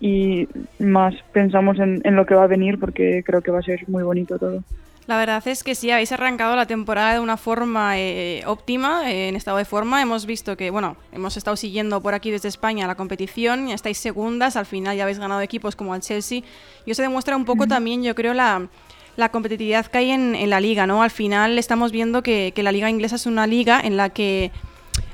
Y 0.00 0.46
más 0.78 1.12
pensamos 1.32 1.80
en, 1.80 2.00
en 2.04 2.14
lo 2.14 2.24
que 2.24 2.36
va 2.36 2.44
a 2.44 2.46
venir 2.46 2.78
porque 2.78 3.24
creo 3.26 3.42
que 3.42 3.50
va 3.50 3.58
a 3.58 3.62
ser 3.62 3.80
muy 3.88 4.04
bonito 4.04 4.38
todo. 4.38 4.62
La 5.08 5.16
verdad 5.16 5.42
es 5.48 5.64
que 5.64 5.74
sí, 5.74 5.90
habéis 5.90 6.12
arrancado 6.12 6.54
la 6.54 6.66
temporada 6.66 7.14
de 7.14 7.20
una 7.20 7.38
forma 7.38 7.98
eh, 7.98 8.42
óptima, 8.44 9.10
eh, 9.10 9.28
en 9.28 9.36
estado 9.36 9.56
de 9.56 9.64
forma. 9.64 10.02
Hemos 10.02 10.26
visto 10.26 10.54
que, 10.54 10.68
bueno, 10.68 10.98
hemos 11.12 11.38
estado 11.38 11.56
siguiendo 11.56 12.02
por 12.02 12.12
aquí 12.12 12.30
desde 12.30 12.48
España 12.48 12.86
la 12.86 12.94
competición, 12.94 13.70
y 13.70 13.72
estáis 13.72 13.96
segundas, 13.96 14.54
al 14.56 14.66
final 14.66 14.94
ya 14.98 15.04
habéis 15.04 15.18
ganado 15.18 15.40
equipos 15.40 15.76
como 15.76 15.94
el 15.94 16.02
Chelsea. 16.02 16.42
Y 16.84 16.90
eso 16.90 17.00
demuestra 17.00 17.38
un 17.38 17.46
poco 17.46 17.66
también, 17.66 18.02
yo 18.02 18.14
creo, 18.14 18.34
la, 18.34 18.68
la 19.16 19.30
competitividad 19.30 19.86
que 19.86 19.96
hay 19.96 20.10
en, 20.10 20.34
en, 20.34 20.50
la 20.50 20.60
liga, 20.60 20.86
¿no? 20.86 21.02
Al 21.02 21.10
final 21.10 21.58
estamos 21.58 21.90
viendo 21.90 22.22
que, 22.22 22.52
que 22.54 22.62
la 22.62 22.70
liga 22.70 22.90
inglesa 22.90 23.16
es 23.16 23.24
una 23.24 23.46
liga 23.46 23.80
en 23.82 23.96
la 23.96 24.10
que 24.10 24.52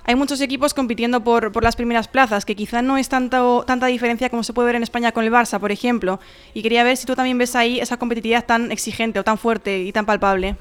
hay 0.07 0.15
muchos 0.15 0.41
equipos 0.41 0.75
compitiendo 0.75 1.23
por, 1.23 1.51
por, 1.53 1.63
las 1.63 1.77
primeras 1.77 2.09
plazas, 2.09 2.45
que 2.45 2.55
quizá 2.55 2.83
no 2.83 2.99
es 2.99 3.09
tanto, 3.09 3.65
tanta 3.67 3.87
diferencia 3.87 4.29
como 4.29 4.43
se 4.43 4.53
puede 4.53 4.67
ver 4.67 4.77
en 4.77 4.83
España 4.83 5.13
con 5.13 5.25
el 5.25 5.33
Barça, 5.33 5.59
por 5.59 5.73
ejemplo. 5.73 6.21
Y 6.53 6.63
quería 6.63 6.85
ver 6.85 6.97
si 6.97 7.07
tú 7.07 7.15
también 7.15 7.39
ves 7.39 7.57
ahí 7.57 7.81
esa 7.81 7.97
competitividad 7.97 8.45
tan 8.45 8.71
exigente 8.71 9.19
o 9.19 9.25
tan 9.25 9.39
fuerte 9.39 9.79
y 9.79 9.93
tan 9.93 10.05
palpable. 10.05 10.57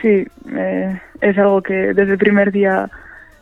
Sí, 0.00 0.26
eh, 0.56 1.00
es 1.20 1.38
algo 1.38 1.62
que 1.62 1.74
desde 1.74 2.12
el 2.12 2.18
primer 2.18 2.52
día 2.52 2.90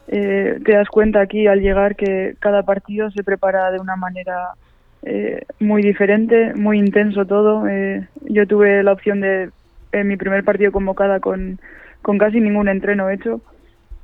eh, 0.09 0.59
te 0.65 0.73
das 0.73 0.89
cuenta 0.89 1.21
aquí 1.21 1.47
al 1.47 1.61
llegar 1.61 1.97
que 1.97 2.35
cada 2.41 2.63
partido 2.63 3.11
se 3.11 3.23
prepara 3.23 3.71
de 3.71 3.79
una 3.79 3.97
manera 3.97 4.55
eh, 5.03 5.45
muy 5.59 5.83
diferente, 5.83 6.53
muy 6.55 6.79
intenso 6.79 7.25
todo. 7.25 7.67
Eh, 7.69 8.07
yo 8.23 8.47
tuve 8.47 8.83
la 8.83 8.93
opción 8.93 9.21
de 9.21 9.51
en 9.93 10.07
mi 10.09 10.17
primer 10.17 10.45
partido 10.45 10.71
convocada 10.71 11.21
con, 11.21 11.59
con 12.03 12.19
casi 12.19 12.41
ningún 12.41 12.69
entreno 12.69 13.11
hecho 13.11 13.41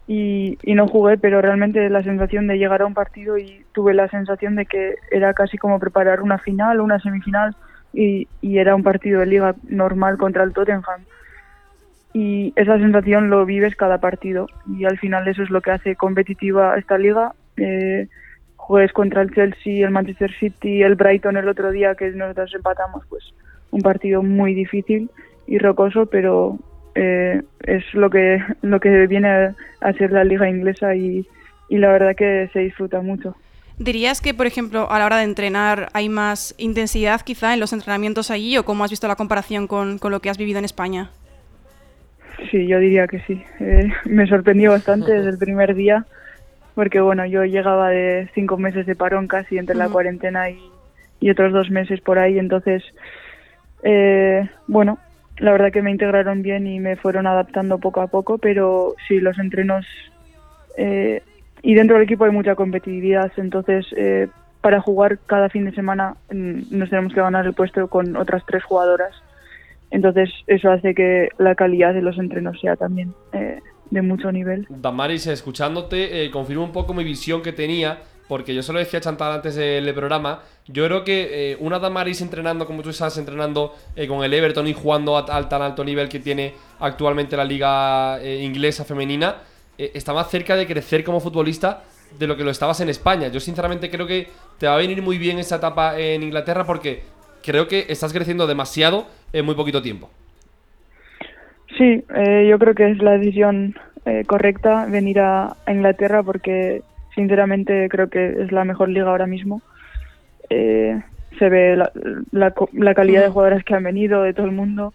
y, 0.09 0.59
y, 0.63 0.75
no 0.75 0.87
jugué, 0.87 1.19
pero 1.19 1.43
realmente 1.43 1.91
la 1.91 2.03
sensación 2.03 2.47
de 2.47 2.59
llegar 2.59 2.83
a 2.83 2.87
un 2.87 2.95
partido 2.95 3.39
y 3.39 3.65
tuve 3.73 3.93
la 3.93 4.09
sensación 4.09 4.55
de 4.55 4.67
que 4.67 4.95
era 5.11 5.35
casi 5.35 5.59
como 5.59 5.81
preparar 5.81 6.23
una 6.23 6.39
final 6.39 6.81
una 6.81 7.01
semifinal 7.01 7.57
y, 7.93 8.29
y, 8.41 8.59
era 8.59 8.75
un 8.77 8.83
partido 8.83 9.21
de 9.21 9.27
liga 9.27 9.55
normal 9.69 10.17
contra 10.17 10.45
el 10.45 10.53
Tottenham. 10.53 11.03
Y 12.13 12.53
esa 12.57 12.79
sensación 12.79 13.31
lo 13.31 13.45
vives 13.45 13.77
cada 13.77 13.99
partido 13.99 14.47
y 14.67 14.85
al 14.85 14.99
final 14.99 15.27
eso 15.29 15.43
es 15.43 15.51
lo 15.51 15.61
que 15.61 15.73
hace 15.73 15.97
competitiva 15.97 16.77
esta 16.77 16.97
liga. 16.99 17.33
Eh, 17.57 18.09
juegues 18.57 18.93
contra 18.93 19.23
el 19.23 19.35
Chelsea, 19.35 19.85
el 19.85 19.93
Manchester 19.93 20.33
City, 20.39 20.83
el 20.83 20.95
Brighton 20.95 21.37
el 21.37 21.49
otro 21.49 21.71
día 21.71 21.95
que 21.95 22.11
nosotros 22.11 22.55
empatamos, 22.55 23.05
pues 23.09 23.35
un 23.71 23.83
partido 23.83 24.23
muy 24.23 24.55
difícil 24.55 25.11
y 25.47 25.59
rocoso, 25.59 26.07
pero 26.07 26.59
eh, 26.97 27.43
es 27.61 27.85
lo 27.95 28.11
que 28.11 28.43
lo 28.63 28.81
que 28.81 29.07
viene 29.07 29.29
a 29.81 29.93
ser 29.99 30.13
la 30.13 30.25
liga 30.25 30.49
inglesa 30.49 30.95
y, 30.97 31.27
y 31.69 31.77
la 31.79 31.93
verdad 31.93 32.17
que 32.17 32.49
se 32.53 32.61
disfruta 32.61 33.01
mucho. 33.03 33.37
¿Dirías 33.79 34.23
que, 34.23 34.33
por 34.33 34.47
ejemplo, 34.47 34.91
a 34.91 34.99
la 34.99 35.05
hora 35.05 35.19
de 35.19 35.25
entrenar 35.25 35.91
hay 35.93 36.09
más 36.09 36.55
intensidad 36.57 37.21
quizá 37.21 37.53
en 37.53 37.61
los 37.61 37.75
entrenamientos 37.75 38.31
allí 38.31 38.57
o 38.57 38.65
cómo 38.65 38.85
has 38.85 38.91
visto 38.91 39.07
la 39.07 39.17
comparación 39.17 39.67
con, 39.67 39.99
con 39.99 40.11
lo 40.13 40.21
que 40.21 40.31
has 40.31 40.39
vivido 40.39 40.59
en 40.59 40.65
España? 40.65 41.11
Sí, 42.51 42.67
yo 42.67 42.79
diría 42.79 43.07
que 43.07 43.21
sí. 43.21 43.43
Eh, 43.61 43.93
me 44.07 44.27
sorprendió 44.27 44.71
bastante 44.71 45.13
desde 45.13 45.31
el 45.31 45.39
primer 45.39 45.75
día 45.75 46.07
porque, 46.75 47.01
bueno, 47.01 47.27
yo 47.27 47.45
llegaba 47.45 47.91
de 47.91 48.31
cinco 48.35 48.57
meses 48.57 48.87
de 48.87 48.95
parón 48.95 49.29
casi 49.29 49.59
entre 49.59 49.77
la 49.77 49.89
cuarentena 49.89 50.49
y, 50.51 50.59
y, 51.21 51.31
otros 51.31 51.53
dos 51.53 51.71
meses 51.71 52.01
por 52.01 52.19
ahí, 52.19 52.39
entonces, 52.39 52.83
eh, 53.83 54.49
bueno, 54.67 54.99
la 55.39 55.53
verdad 55.53 55.73
que 55.73 55.83
me 55.83 55.91
integraron 55.91 56.43
bien 56.43 56.67
y 56.67 56.81
me 56.81 56.97
fueron 56.97 57.27
adaptando 57.27 57.79
poco 57.79 58.01
a 58.01 58.07
poco, 58.07 58.39
pero 58.39 58.95
sí, 59.07 59.21
los 59.21 59.39
entrenos 59.39 59.87
eh, 60.77 61.23
y 61.63 61.75
dentro 61.75 61.97
del 61.97 62.05
equipo 62.05 62.25
hay 62.25 62.31
mucha 62.31 62.55
competitividad, 62.55 63.33
entonces 63.37 63.87
eh, 63.97 64.29
para 64.61 64.81
jugar 64.81 65.19
cada 65.27 65.49
fin 65.49 65.65
de 65.65 65.73
semana 65.73 66.17
mm, 66.33 66.63
nos 66.71 66.91
tenemos 66.91 67.13
que 67.13 67.21
ganar 67.21 67.47
el 67.47 67.55
puesto 67.55 67.89
con 67.89 68.17
otras 68.17 68.45
tres 68.47 68.65
jugadoras, 68.65 69.15
entonces 69.91 70.31
eso 70.47 70.71
hace 70.71 70.95
que 70.95 71.29
la 71.39 71.55
calidad 71.55 71.95
de 71.95 72.03
los 72.03 72.19
entrenos 72.19 72.61
sea 72.61 72.77
también 72.77 73.15
eh, 73.33 73.61
de 73.91 74.03
mucho 74.03 74.33
nivel. 74.33 74.67
Damaris, 74.69 75.27
escuchándote, 75.27 76.25
eh, 76.25 76.31
confirmo 76.31 76.65
un 76.65 76.73
poco 76.73 76.95
mi 76.95 77.05
visión 77.05 77.43
que 77.43 77.53
tenía 77.53 77.99
porque 78.29 78.55
yo 78.55 78.63
se 78.63 78.73
lo 78.73 78.79
decía 78.79 78.99
a 78.99 79.03
Chantal 79.03 79.33
antes 79.33 79.55
del 79.55 79.93
programa, 79.95 80.41
yo 80.67 80.85
creo 80.85 81.05
que 81.05 81.53
eh, 81.53 81.57
una 81.61 81.79
Damaris 81.79 82.21
entrenando 82.21 82.67
como 82.67 82.83
tú 82.83 82.91
estás 82.91 83.17
entrenando 83.19 83.75
eh, 83.95 84.07
con 84.07 84.25
el 84.25 84.35
Everton 84.35 84.67
y 84.67 84.73
jugando 84.73 85.17
al 85.17 85.49
tan 85.49 85.63
alto 85.63 85.85
nivel 85.85 86.09
que 86.09 86.19
tiene 86.19 86.55
actualmente 86.81 87.37
la 87.37 87.45
liga 87.45 88.21
eh, 88.21 88.43
inglesa 88.43 88.85
femenina, 88.85 89.37
está 89.79 90.15
más 90.15 90.31
cerca 90.31 90.57
de 90.57 90.67
crecer 90.67 91.05
como 91.05 91.21
futbolista 91.21 91.83
de 92.19 92.27
lo 92.27 92.35
que 92.35 92.45
lo 92.45 92.51
estabas 92.51 92.81
en 92.81 92.89
España. 92.89 93.29
Yo 93.29 93.41
sinceramente 93.41 93.91
creo 93.91 94.07
que 94.07 94.29
te 94.59 94.67
va 94.67 94.75
a 94.75 94.79
venir 94.79 95.03
muy 95.03 95.19
bien 95.19 95.39
esa 95.39 95.57
etapa 95.57 95.99
en 95.99 96.23
Inglaterra 96.23 96.65
porque 96.65 97.03
creo 97.45 97.69
que 97.69 97.85
estás 97.91 98.15
creciendo 98.15 98.47
demasiado 98.47 99.07
en 99.35 99.45
muy 99.45 99.55
poquito 99.55 99.83
tiempo. 99.83 100.09
Sí, 101.77 102.03
yo 102.49 102.59
creo 102.59 102.75
que 102.75 102.91
es 102.91 103.03
la 103.03 103.19
decisión 103.19 103.75
correcta 104.27 104.87
venir 104.87 105.21
a 105.21 105.59
Inglaterra 105.69 106.23
porque 106.23 106.81
sinceramente 107.17 107.89
creo 107.89 108.09
que 108.09 108.43
es 108.43 108.53
la 108.53 108.65
mejor 108.65 108.89
liga 108.89 109.11
ahora 109.11 109.27
mismo. 109.27 109.63
Eh, 110.49 111.03
se 111.39 111.49
ve 111.49 111.77
la, 111.77 111.91
la, 112.31 112.55
la, 112.73 112.95
calidad 112.95 113.23
de 113.23 113.31
jugadores 113.31 113.65
que 113.65 113.75
han 113.75 113.83
venido, 113.83 114.23
de 114.23 114.33
todo 114.33 114.47
el 114.47 114.53
mundo, 114.53 114.95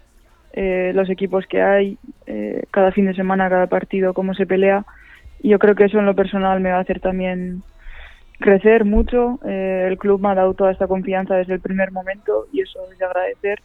eh, 0.54 0.92
los 0.94 1.10
equipos 1.10 1.46
que 1.46 1.60
hay, 1.60 1.98
eh, 2.26 2.64
cada 2.70 2.92
fin 2.92 3.04
de 3.04 3.14
semana, 3.14 3.50
cada 3.50 3.66
partido, 3.66 4.14
cómo 4.14 4.32
se 4.32 4.46
pelea. 4.46 4.86
Y 5.42 5.50
yo 5.50 5.58
creo 5.58 5.74
que 5.74 5.84
eso 5.84 5.98
en 5.98 6.06
lo 6.06 6.14
personal 6.14 6.60
me 6.60 6.70
va 6.70 6.78
a 6.78 6.80
hacer 6.80 7.00
también 7.00 7.62
crecer 8.38 8.84
mucho. 8.84 9.40
Eh, 9.44 9.86
el 9.88 9.98
club 9.98 10.20
me 10.20 10.28
ha 10.28 10.34
dado 10.34 10.54
toda 10.54 10.72
esta 10.72 10.86
confianza 10.86 11.36
desde 11.36 11.54
el 11.54 11.60
primer 11.60 11.92
momento 11.92 12.46
y 12.52 12.60
eso 12.60 12.80
es 12.92 12.98
de 12.98 13.04
agradecer. 13.04 13.60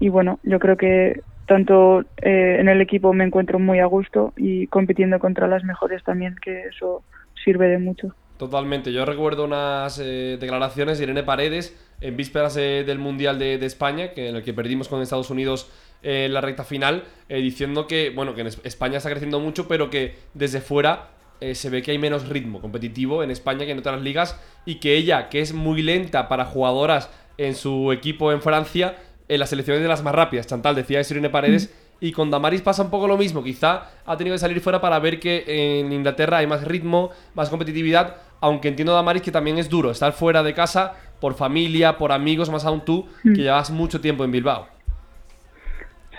Y 0.00 0.08
bueno, 0.08 0.40
yo 0.42 0.58
creo 0.58 0.76
que 0.76 1.20
tanto 1.46 2.02
eh, 2.22 2.56
en 2.60 2.68
el 2.68 2.80
equipo 2.80 3.12
me 3.12 3.24
encuentro 3.24 3.58
muy 3.58 3.80
a 3.80 3.86
gusto 3.86 4.32
y 4.36 4.66
compitiendo 4.68 5.18
contra 5.18 5.48
las 5.48 5.64
mejores 5.64 6.02
también, 6.04 6.36
que 6.42 6.62
eso 6.64 7.02
sirve 7.44 7.68
de 7.68 7.78
mucho. 7.78 8.14
Totalmente. 8.38 8.92
Yo 8.92 9.04
recuerdo 9.04 9.44
unas 9.44 9.98
eh, 9.98 10.36
declaraciones 10.40 10.98
de 10.98 11.04
Irene 11.04 11.22
Paredes 11.22 11.76
en 12.02 12.16
vísperas 12.16 12.54
del 12.54 12.98
Mundial 12.98 13.38
de, 13.38 13.64
España, 13.64 14.12
que 14.12 14.28
en 14.28 14.36
el 14.36 14.42
que 14.42 14.52
perdimos 14.52 14.88
con 14.88 15.00
Estados 15.00 15.30
Unidos 15.30 15.70
en 16.02 16.12
eh, 16.12 16.28
la 16.28 16.40
recta 16.40 16.64
final, 16.64 17.04
eh, 17.28 17.40
diciendo 17.40 17.86
que, 17.86 18.10
bueno, 18.10 18.34
que 18.34 18.40
en 18.40 18.48
España 18.48 18.98
está 18.98 19.08
creciendo 19.10 19.38
mucho, 19.38 19.68
pero 19.68 19.88
que 19.88 20.16
desde 20.34 20.60
fuera 20.60 21.10
eh, 21.40 21.54
se 21.54 21.70
ve 21.70 21.82
que 21.82 21.92
hay 21.92 21.98
menos 21.98 22.28
ritmo 22.28 22.60
competitivo 22.60 23.22
en 23.22 23.30
España 23.30 23.64
que 23.64 23.72
en 23.72 23.78
otras 23.78 24.02
ligas 24.02 24.38
y 24.66 24.76
que 24.76 24.96
ella, 24.96 25.28
que 25.28 25.40
es 25.40 25.52
muy 25.52 25.82
lenta 25.82 26.28
para 26.28 26.44
jugadoras 26.44 27.08
en 27.38 27.54
su 27.54 27.92
equipo 27.92 28.32
en 28.32 28.42
Francia, 28.42 28.96
en 29.28 29.40
las 29.40 29.50
selecciones 29.50 29.82
de 29.82 29.88
las 29.88 30.02
más 30.02 30.14
rápidas. 30.14 30.46
Chantal 30.46 30.74
decía 30.74 31.00
Irene 31.00 31.30
Paredes. 31.30 31.72
Mm. 32.02 32.06
Y 32.06 32.12
con 32.12 32.30
Damaris 32.30 32.62
pasa 32.62 32.82
un 32.82 32.90
poco 32.90 33.06
lo 33.06 33.16
mismo. 33.16 33.42
Quizá 33.42 33.90
ha 34.04 34.16
tenido 34.16 34.34
que 34.34 34.38
salir 34.38 34.60
fuera 34.60 34.80
para 34.80 34.98
ver 34.98 35.20
que 35.20 35.44
en 35.46 35.92
Inglaterra 35.92 36.38
hay 36.38 36.46
más 36.46 36.64
ritmo, 36.66 37.10
más 37.34 37.48
competitividad. 37.48 38.16
Aunque 38.40 38.68
entiendo, 38.68 38.92
Damaris, 38.92 39.22
que 39.22 39.30
también 39.30 39.58
es 39.58 39.68
duro 39.68 39.90
estar 39.92 40.12
fuera 40.12 40.42
de 40.42 40.52
casa 40.52 40.94
por 41.20 41.34
familia, 41.34 41.96
por 41.96 42.10
amigos, 42.10 42.50
más 42.50 42.64
aún 42.64 42.84
tú, 42.84 43.06
Mm. 43.22 43.34
que 43.34 43.42
llevas 43.42 43.70
mucho 43.70 44.00
tiempo 44.00 44.24
en 44.24 44.32
Bilbao. 44.32 44.66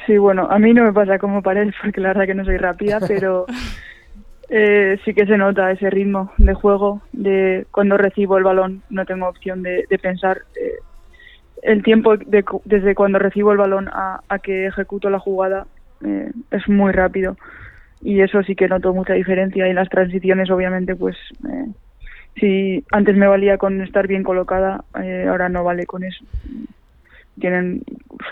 Sí, 0.05 0.17
bueno, 0.17 0.47
a 0.49 0.59
mí 0.59 0.73
no 0.73 0.83
me 0.83 0.93
pasa 0.93 1.17
como 1.19 1.41
Paredes 1.41 1.75
porque 1.81 2.01
la 2.01 2.09
verdad 2.09 2.25
que 2.25 2.33
no 2.35 2.45
soy 2.45 2.57
rápida, 2.57 2.99
pero 3.05 3.45
eh, 4.49 4.99
sí 5.03 5.13
que 5.13 5.25
se 5.25 5.37
nota 5.37 5.71
ese 5.71 5.89
ritmo 5.89 6.31
de 6.37 6.53
juego, 6.53 7.01
de 7.11 7.65
cuando 7.71 7.97
recibo 7.97 8.37
el 8.37 8.43
balón 8.43 8.83
no 8.89 9.05
tengo 9.05 9.27
opción 9.27 9.63
de, 9.63 9.85
de 9.89 9.97
pensar. 9.99 10.41
Eh, 10.55 10.75
el 11.61 11.81
tiempo 11.81 12.17
de, 12.17 12.43
desde 12.65 12.93
cuando 12.93 13.19
recibo 13.19 13.53
el 13.53 13.57
balón 13.57 13.87
a, 13.87 14.19
a 14.27 14.39
que 14.39 14.65
ejecuto 14.67 15.09
la 15.09 15.19
jugada 15.19 15.65
eh, 16.05 16.31
es 16.51 16.67
muy 16.69 16.91
rápido 16.91 17.37
y 18.01 18.21
eso 18.21 18.43
sí 18.43 18.55
que 18.55 18.67
noto 18.67 18.93
mucha 18.93 19.13
diferencia 19.13 19.67
y 19.67 19.73
las 19.73 19.89
transiciones 19.89 20.49
obviamente 20.49 20.95
pues 20.95 21.15
eh, 21.47 21.71
si 22.39 22.83
antes 22.91 23.15
me 23.15 23.27
valía 23.27 23.57
con 23.57 23.81
estar 23.81 24.07
bien 24.07 24.23
colocada, 24.23 24.83
eh, 25.01 25.27
ahora 25.29 25.49
no 25.49 25.63
vale 25.63 25.85
con 25.85 26.03
eso. 26.03 26.25
Tienen 27.39 27.83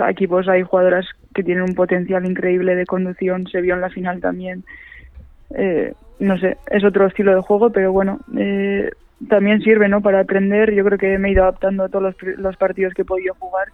equipos, 0.08 0.48
hay 0.48 0.64
jugadoras 0.64 1.06
que 1.34 1.44
tienen 1.44 1.64
un 1.64 1.76
potencial 1.76 2.26
increíble 2.26 2.76
de 2.76 2.86
conducción, 2.86 3.48
se 3.48 3.62
vio 3.62 3.76
en 3.76 3.82
la 3.82 3.90
final 3.90 4.20
también. 4.20 4.64
Eh, 5.56 5.94
no 6.20 6.38
sé, 6.38 6.58
es 6.70 6.84
otro 6.84 7.08
estilo 7.08 7.36
de 7.36 7.42
juego, 7.42 7.72
pero 7.72 7.92
bueno, 7.92 8.20
eh, 8.38 8.90
también 9.28 9.62
sirve 9.62 9.88
¿no? 9.88 10.02
para 10.02 10.22
aprender. 10.22 10.74
Yo 10.74 10.84
creo 10.86 10.98
que 10.98 11.18
me 11.18 11.30
he 11.30 11.32
ido 11.32 11.44
adaptando 11.44 11.84
a 11.84 11.90
todos 11.90 12.04
los, 12.04 12.38
los 12.38 12.58
partidos 12.58 12.94
que 12.94 13.04
he 13.04 13.06
podido 13.06 13.36
jugar 13.36 13.70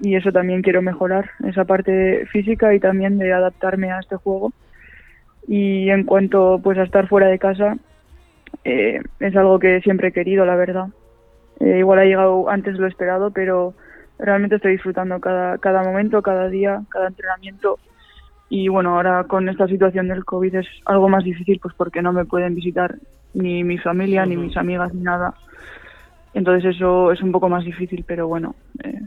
y 0.00 0.16
eso 0.16 0.32
también 0.32 0.62
quiero 0.62 0.82
mejorar, 0.82 1.30
esa 1.46 1.64
parte 1.64 2.26
física 2.26 2.74
y 2.74 2.80
también 2.80 3.18
de 3.18 3.32
adaptarme 3.32 3.92
a 3.92 4.00
este 4.00 4.16
juego. 4.16 4.52
Y 5.46 5.90
en 5.90 6.04
cuanto 6.04 6.60
pues 6.62 6.78
a 6.78 6.84
estar 6.84 7.08
fuera 7.08 7.26
de 7.26 7.38
casa, 7.38 7.76
eh, 8.64 9.00
es 9.20 9.36
algo 9.36 9.58
que 9.58 9.80
siempre 9.80 10.08
he 10.08 10.12
querido, 10.12 10.44
la 10.44 10.56
verdad. 10.56 10.86
Eh, 11.60 11.78
igual 11.78 12.00
ha 12.00 12.04
llegado 12.04 12.48
antes 12.48 12.74
de 12.74 12.80
lo 12.80 12.86
esperado, 12.86 13.30
pero 13.30 13.74
realmente 14.18 14.56
estoy 14.56 14.72
disfrutando 14.72 15.20
cada, 15.20 15.58
cada 15.58 15.82
momento, 15.82 16.22
cada 16.22 16.48
día, 16.48 16.82
cada 16.88 17.08
entrenamiento. 17.08 17.78
Y 18.48 18.68
bueno, 18.68 18.96
ahora 18.96 19.24
con 19.24 19.48
esta 19.48 19.66
situación 19.66 20.08
del 20.08 20.24
COVID 20.24 20.56
es 20.56 20.66
algo 20.84 21.08
más 21.08 21.24
difícil, 21.24 21.58
pues 21.60 21.74
porque 21.74 22.02
no 22.02 22.12
me 22.12 22.24
pueden 22.24 22.54
visitar 22.54 22.96
ni 23.34 23.64
mi 23.64 23.78
familia, 23.78 24.26
ni 24.26 24.36
mis 24.36 24.56
amigas, 24.56 24.92
ni 24.92 25.02
nada. 25.02 25.34
Entonces 26.34 26.76
eso 26.76 27.12
es 27.12 27.22
un 27.22 27.32
poco 27.32 27.48
más 27.48 27.64
difícil, 27.64 28.04
pero 28.06 28.28
bueno, 28.28 28.54
eh, 28.84 29.00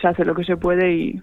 se 0.00 0.06
hace 0.06 0.24
lo 0.24 0.34
que 0.34 0.44
se 0.44 0.56
puede 0.56 0.92
y 0.92 1.22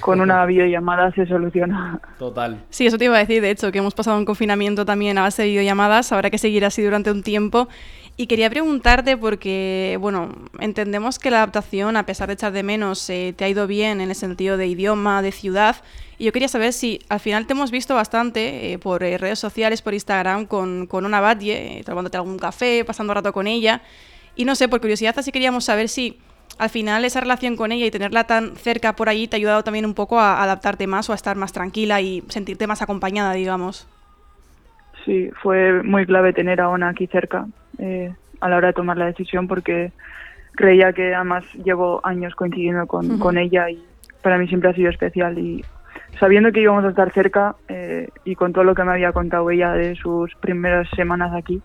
con 0.00 0.20
una 0.20 0.44
videollamada 0.46 1.12
se 1.12 1.26
soluciona. 1.26 2.00
Total. 2.18 2.62
Sí, 2.70 2.86
eso 2.86 2.98
te 2.98 3.06
iba 3.06 3.16
a 3.16 3.20
decir, 3.20 3.42
de 3.42 3.50
hecho, 3.50 3.70
que 3.72 3.78
hemos 3.78 3.94
pasado 3.94 4.18
un 4.18 4.24
confinamiento 4.24 4.84
también 4.84 5.18
a 5.18 5.22
base 5.22 5.42
de 5.42 5.48
videollamadas, 5.48 6.12
habrá 6.12 6.30
que 6.30 6.38
seguir 6.38 6.64
así 6.64 6.82
durante 6.82 7.10
un 7.10 7.22
tiempo. 7.22 7.68
Y 8.16 8.26
quería 8.26 8.50
preguntarte 8.50 9.16
porque, 9.16 9.96
bueno, 9.98 10.34
entendemos 10.60 11.18
que 11.18 11.30
la 11.30 11.38
adaptación, 11.38 11.96
a 11.96 12.04
pesar 12.04 12.28
de 12.28 12.34
echar 12.34 12.52
de 12.52 12.62
menos, 12.62 13.08
eh, 13.08 13.32
te 13.34 13.44
ha 13.44 13.48
ido 13.48 13.66
bien 13.66 14.02
en 14.02 14.10
el 14.10 14.14
sentido 14.14 14.58
de 14.58 14.66
idioma, 14.66 15.22
de 15.22 15.32
ciudad. 15.32 15.76
Y 16.18 16.24
yo 16.24 16.32
quería 16.32 16.48
saber 16.48 16.74
si 16.74 17.00
al 17.08 17.20
final 17.20 17.46
te 17.46 17.54
hemos 17.54 17.70
visto 17.70 17.94
bastante 17.94 18.72
eh, 18.72 18.78
por 18.78 19.02
eh, 19.02 19.16
redes 19.16 19.38
sociales, 19.38 19.80
por 19.80 19.94
Instagram, 19.94 20.44
con, 20.44 20.86
con 20.86 21.06
una 21.06 21.20
Badie, 21.20 21.82
tomándote 21.86 22.18
algún 22.18 22.38
café, 22.38 22.84
pasando 22.84 23.14
rato 23.14 23.32
con 23.32 23.46
ella. 23.46 23.80
Y 24.36 24.44
no 24.44 24.54
sé, 24.56 24.68
por 24.68 24.80
curiosidad, 24.80 25.18
así 25.18 25.32
queríamos 25.32 25.64
saber 25.64 25.88
si 25.88 26.18
al 26.58 26.70
final 26.70 27.04
esa 27.04 27.20
relación 27.20 27.56
con 27.56 27.72
ella 27.72 27.86
y 27.86 27.90
tenerla 27.90 28.24
tan 28.24 28.56
cerca 28.56 28.94
por 28.94 29.08
ahí 29.08 29.28
te 29.28 29.36
ha 29.36 29.38
ayudado 29.38 29.64
también 29.64 29.84
un 29.84 29.94
poco 29.94 30.20
a 30.20 30.42
adaptarte 30.42 30.86
más 30.86 31.08
o 31.08 31.12
a 31.12 31.16
estar 31.16 31.36
más 31.36 31.52
tranquila 31.52 32.00
y 32.00 32.22
sentirte 32.28 32.66
más 32.66 32.82
acompañada, 32.82 33.32
digamos. 33.32 33.88
Sí, 35.04 35.30
fue 35.42 35.82
muy 35.82 36.06
clave 36.06 36.32
tener 36.32 36.60
a 36.60 36.68
Ona 36.68 36.90
aquí 36.90 37.06
cerca 37.06 37.46
eh, 37.78 38.14
a 38.40 38.48
la 38.48 38.56
hora 38.56 38.68
de 38.68 38.74
tomar 38.74 38.96
la 38.96 39.06
decisión 39.06 39.48
porque 39.48 39.92
creía 40.52 40.92
que 40.92 41.14
además 41.14 41.44
llevo 41.64 42.00
años 42.04 42.34
coincidiendo 42.34 42.86
con, 42.86 43.18
con 43.18 43.38
ella 43.38 43.70
y 43.70 43.82
para 44.22 44.38
mí 44.38 44.46
siempre 44.48 44.70
ha 44.70 44.74
sido 44.74 44.90
especial 44.90 45.38
y 45.38 45.64
sabiendo 46.20 46.52
que 46.52 46.60
íbamos 46.60 46.84
a 46.84 46.90
estar 46.90 47.12
cerca 47.12 47.56
eh, 47.68 48.08
y 48.24 48.34
con 48.34 48.52
todo 48.52 48.64
lo 48.64 48.74
que 48.74 48.84
me 48.84 48.92
había 48.92 49.12
contado 49.12 49.50
ella 49.50 49.72
de 49.72 49.96
sus 49.96 50.34
primeras 50.36 50.88
semanas 50.90 51.32
aquí, 51.34 51.60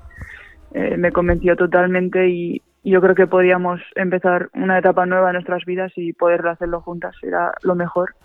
eh, 0.73 0.97
me 0.97 1.11
convenció 1.11 1.55
totalmente 1.55 2.29
y, 2.29 2.61
yo 2.91 3.01
creo 3.01 3.15
que 3.15 3.27
podíamos 3.27 3.81
empezar 3.95 4.49
una 4.53 4.77
etapa 4.79 5.05
nueva 5.05 5.29
en 5.29 5.33
nuestras 5.33 5.65
vidas 5.65 5.91
y 5.95 6.13
poder 6.13 6.47
hacerlo 6.47 6.81
juntas 6.81 7.15
era 7.21 7.53
lo 7.61 7.75
mejor. 7.75 8.15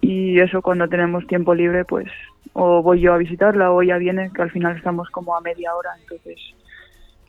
Y 0.00 0.38
eso 0.38 0.62
cuando 0.62 0.88
tenemos 0.88 1.26
tiempo 1.26 1.54
libre, 1.54 1.84
pues 1.84 2.06
o 2.52 2.82
voy 2.82 3.00
yo 3.00 3.12
a 3.12 3.18
visitarla 3.18 3.72
o 3.72 3.82
ella 3.82 3.98
viene, 3.98 4.30
que 4.32 4.42
al 4.42 4.50
final 4.50 4.76
estamos 4.76 5.08
como 5.10 5.36
a 5.36 5.40
media 5.40 5.74
hora, 5.74 5.90
entonces 6.00 6.38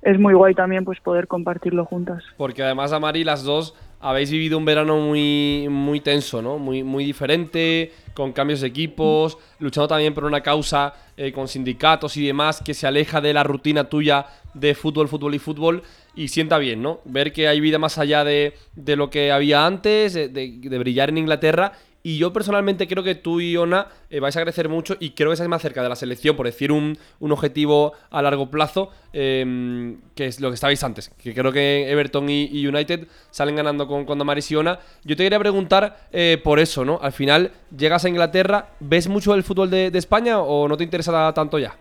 es 0.02 0.20
muy 0.20 0.34
guay 0.34 0.54
también 0.54 0.86
pues 0.86 1.00
poder 1.02 1.28
compartirlo 1.28 1.86
juntas. 1.86 2.24
Porque 2.38 2.64
además, 2.64 2.94
Amari, 2.94 3.24
las 3.24 3.44
dos 3.44 3.76
habéis 4.00 4.32
vivido 4.32 4.58
un 4.58 4.66
verano 4.66 4.98
muy, 4.98 5.68
muy 5.70 6.00
tenso, 6.00 6.42
¿no? 6.42 6.58
Muy, 6.58 6.84
muy 6.84 7.04
diferente, 7.04 7.92
con 8.14 8.32
cambios 8.32 8.62
de 8.62 8.68
equipos, 8.68 9.38
luchando 9.60 9.90
también 9.90 10.14
por 10.14 10.24
una 10.24 10.42
causa 10.42 10.94
eh, 11.18 11.34
con 11.34 11.48
sindicatos 11.48 12.16
y 12.16 12.26
demás 12.26 12.62
que 12.64 12.74
se 12.74 12.88
aleja 12.88 13.20
de 13.20 13.34
la 13.34 13.44
rutina 13.44 13.90
tuya 13.90 14.26
de 14.54 14.74
fútbol, 14.74 15.08
fútbol 15.08 15.36
y 15.36 15.40
fútbol 15.40 15.84
y 16.16 16.30
sienta 16.30 16.58
bien, 16.58 16.82
¿no? 16.82 17.00
Ver 17.06 17.32
que 17.32 17.48
hay 17.48 17.60
vida 17.60 17.80
más 17.80 17.98
allá 17.98 18.24
de, 18.24 18.54
de 18.76 18.96
lo 18.96 19.10
que 19.10 19.32
había 19.32 19.66
antes, 19.66 20.14
de, 20.14 20.78
brillar 20.80 21.10
en 21.10 21.18
Inglaterra 21.18 21.74
y 22.02 22.18
yo 22.18 22.32
personalmente 22.32 22.88
creo 22.88 23.04
que 23.04 23.16
tú 23.16 23.42
y 23.42 23.58
Ona 23.58 23.88
eh, 24.10 24.20
vais 24.20 24.36
a 24.38 24.42
crecer 24.42 24.70
mucho 24.70 24.96
y 25.00 25.12
creo 25.12 25.30
que 25.30 25.34
estáis 25.34 25.50
más 25.50 25.62
cerca 25.62 25.84
de 25.84 25.90
la 25.90 25.96
selección, 25.96 26.36
por 26.36 26.46
decir 26.46 26.72
un, 26.72 26.98
un 27.20 27.32
objetivo 27.32 27.94
a 28.10 28.22
largo 28.22 28.50
plazo, 28.50 28.90
em, 29.12 30.00
que 30.16 30.28
es 30.28 30.40
lo 30.40 30.50
que 30.50 30.56
estabais 30.56 30.82
antes. 30.84 31.10
Que 31.22 31.34
creo 31.34 31.52
que 31.52 31.92
Everton 31.92 32.30
y, 32.30 32.66
United 32.66 33.08
salen 33.32 33.58
ganando 33.58 33.88
con, 33.88 34.06
con 34.06 34.20
y 34.20 34.56
Ona. 34.56 34.80
Yo 35.04 35.18
te 35.18 35.24
quería 35.24 35.40
preguntar 35.40 36.08
eh, 36.12 36.40
por 36.42 36.60
eso, 36.60 36.86
¿no? 36.86 37.00
Al 37.02 37.12
final, 37.12 37.52
llegas 37.78 38.06
a 38.06 38.10
Inglaterra, 38.10 38.70
¿ves 38.80 39.08
mucho 39.10 39.36
el 39.36 39.44
fútbol 39.44 39.70
de, 39.70 39.92
España 39.94 40.40
o 40.40 40.70
no 40.70 40.78
te 40.78 40.86
interesa 40.86 41.34
tanto 41.34 41.60
ya? 41.60 41.76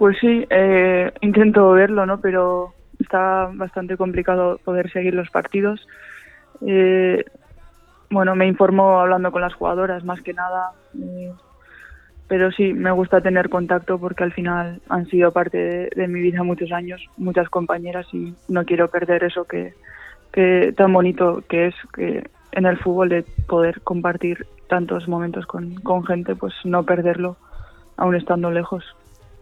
Pues 0.00 0.16
sí, 0.18 0.46
eh, 0.48 1.12
intento 1.20 1.72
verlo, 1.72 2.06
¿no? 2.06 2.22
Pero 2.22 2.72
está 2.98 3.50
bastante 3.52 3.98
complicado 3.98 4.58
poder 4.64 4.90
seguir 4.90 5.12
los 5.12 5.28
partidos. 5.28 5.86
Eh, 6.66 7.22
bueno, 8.08 8.34
me 8.34 8.46
informo 8.46 8.98
hablando 8.98 9.30
con 9.30 9.42
las 9.42 9.52
jugadoras 9.52 10.02
más 10.02 10.22
que 10.22 10.32
nada. 10.32 10.70
Pero 12.28 12.50
sí, 12.50 12.72
me 12.72 12.90
gusta 12.92 13.20
tener 13.20 13.50
contacto 13.50 13.98
porque 13.98 14.24
al 14.24 14.32
final 14.32 14.80
han 14.88 15.04
sido 15.08 15.32
parte 15.32 15.90
de, 15.94 16.08
mi 16.08 16.22
vida 16.22 16.42
muchos 16.44 16.72
años, 16.72 17.04
muchas 17.18 17.50
compañeras 17.50 18.06
y 18.14 18.32
no 18.48 18.64
quiero 18.64 18.88
perder 18.88 19.24
eso 19.24 19.44
que, 19.44 19.74
que 20.32 20.72
tan 20.74 20.94
bonito 20.94 21.44
que 21.46 21.66
es 21.66 21.74
que 21.92 22.24
en 22.52 22.64
el 22.64 22.78
fútbol 22.78 23.10
de 23.10 23.26
poder 23.46 23.82
compartir 23.82 24.46
tantos 24.66 25.08
momentos 25.08 25.44
con, 25.44 25.74
con 25.82 26.06
gente, 26.06 26.34
pues 26.36 26.54
no 26.64 26.84
perderlo 26.84 27.36
aún 27.98 28.16
estando 28.16 28.50
lejos. 28.50 28.82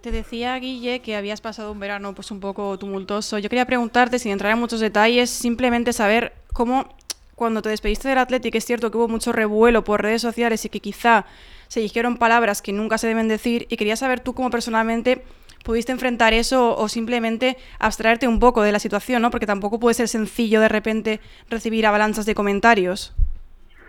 Te 0.01 0.13
decía, 0.13 0.57
Guille, 0.59 1.01
que 1.01 1.17
habías 1.17 1.41
pasado 1.41 1.73
un 1.73 1.81
verano 1.81 2.15
pues 2.15 2.31
un 2.31 2.39
poco 2.39 2.79
tumultuoso. 2.79 3.39
Yo 3.39 3.49
quería 3.49 3.67
preguntarte, 3.67 4.19
sin 4.19 4.33
entrar 4.33 4.53
en 4.53 4.59
muchos 4.59 4.81
detalles, 4.81 5.29
simplemente 5.29 5.93
saber 5.93 6.33
cómo 6.53 6.89
cuando 7.35 7.63
te 7.63 7.69
despediste 7.69 8.09
del 8.09 8.19
Athletic, 8.19 8.55
es 8.57 8.65
cierto 8.65 8.91
que 8.91 8.99
hubo 8.99 9.09
mucho 9.09 9.33
revuelo 9.33 9.85
por 9.85 10.03
redes 10.03 10.21
sociales 10.21 10.65
y 10.65 10.69
que 10.69 10.81
quizá 10.81 11.25
se 11.69 11.81
dijeron 11.81 12.17
palabras 12.17 12.63
que 12.63 12.73
nunca 12.73 12.99
se 12.99 13.07
deben 13.07 13.29
decir 13.29 13.67
y 13.71 13.77
quería 13.77 13.97
saber 13.97 14.21
tú 14.21 14.35
cómo 14.35 14.51
personalmente 14.51 15.23
pudiste 15.65 15.93
enfrentar 15.93 16.33
eso 16.33 16.77
o 16.77 16.89
simplemente 16.89 17.57
abstraerte 17.79 18.27
un 18.27 18.41
poco 18.41 18.63
de 18.63 18.73
la 18.73 18.79
situación, 18.79 19.23
¿no? 19.23 19.31
Porque 19.31 19.47
tampoco 19.47 19.79
puede 19.79 19.95
ser 19.95 20.09
sencillo 20.09 20.61
de 20.61 20.69
repente 20.69 21.21
recibir 21.49 21.87
avalanchas 21.87 22.27
de 22.27 22.35
comentarios. 22.35 23.15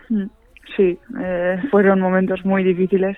Mm, 0.08 0.26
sí, 0.76 0.98
eh, 1.20 1.62
fueron 1.70 2.00
momentos 2.00 2.44
muy 2.44 2.62
difíciles. 2.62 3.16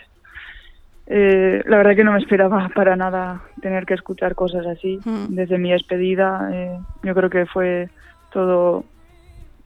Eh, 1.06 1.62
la 1.66 1.76
verdad 1.78 1.96
que 1.96 2.04
no 2.04 2.12
me 2.12 2.18
esperaba 2.18 2.70
para 2.74 2.96
nada 2.96 3.42
tener 3.60 3.86
que 3.86 3.94
escuchar 3.94 4.34
cosas 4.34 4.66
así. 4.66 4.98
Mm. 5.04 5.34
Desde 5.34 5.58
mi 5.58 5.72
despedida, 5.72 6.48
eh, 6.52 6.78
yo 7.02 7.14
creo 7.14 7.30
que 7.30 7.46
fue 7.46 7.88
todo 8.32 8.84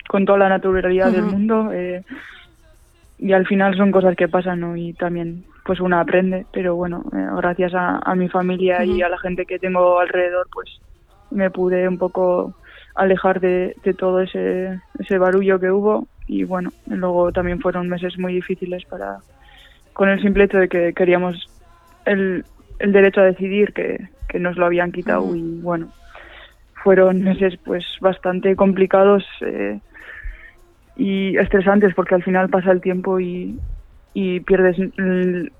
con 0.08 0.24
toda 0.24 0.38
la 0.38 0.48
naturalidad 0.48 1.10
del 1.10 1.24
mundo. 1.24 1.70
Eh, 1.72 2.02
y 3.18 3.32
al 3.32 3.46
final 3.46 3.76
son 3.76 3.92
cosas 3.92 4.16
que 4.16 4.28
pasan 4.28 4.60
¿no? 4.60 4.76
y 4.76 4.92
también 4.92 5.44
pues 5.64 5.80
una 5.80 6.00
aprende, 6.00 6.46
pero 6.52 6.76
bueno, 6.76 7.04
eh, 7.12 7.26
gracias 7.36 7.72
a, 7.74 8.14
mi 8.14 8.28
familia 8.28 8.84
y 8.84 9.02
a 9.02 9.08
la 9.08 9.18
gente 9.18 9.46
que 9.46 9.58
tengo 9.58 9.98
alrededor, 9.98 10.46
pues 10.52 10.80
me 11.30 11.50
pude 11.50 11.88
un 11.88 11.98
poco 11.98 12.54
alejar 12.94 13.40
de, 13.40 13.74
todo 13.98 14.20
ese, 14.20 14.80
ese 14.98 15.18
barullo 15.18 15.58
que 15.58 15.70
hubo 15.70 16.06
y 16.28 16.44
bueno, 16.44 16.70
luego 16.86 17.32
también 17.32 17.60
fueron 17.60 17.88
meses 17.88 18.16
muy 18.16 18.34
difíciles 18.34 18.84
para 18.84 19.18
con 19.96 20.10
el 20.10 20.20
simple 20.20 20.44
hecho 20.44 20.58
de 20.58 20.68
que 20.68 20.92
queríamos 20.92 21.48
el, 22.04 22.44
el 22.78 22.92
derecho 22.92 23.22
a 23.22 23.24
decidir 23.24 23.72
que, 23.72 24.10
que 24.28 24.38
nos 24.38 24.58
lo 24.58 24.66
habían 24.66 24.92
quitado 24.92 25.34
y 25.34 25.58
bueno, 25.62 25.88
fueron 26.84 27.22
meses 27.22 27.58
pues 27.64 27.82
bastante 28.02 28.54
complicados 28.56 29.24
eh, 29.40 29.80
y 30.96 31.38
estresantes 31.38 31.94
porque 31.94 32.14
al 32.14 32.22
final 32.22 32.50
pasa 32.50 32.72
el 32.72 32.82
tiempo 32.82 33.20
y, 33.20 33.58
y 34.12 34.40
pierdes 34.40 34.78
el 34.78 35.50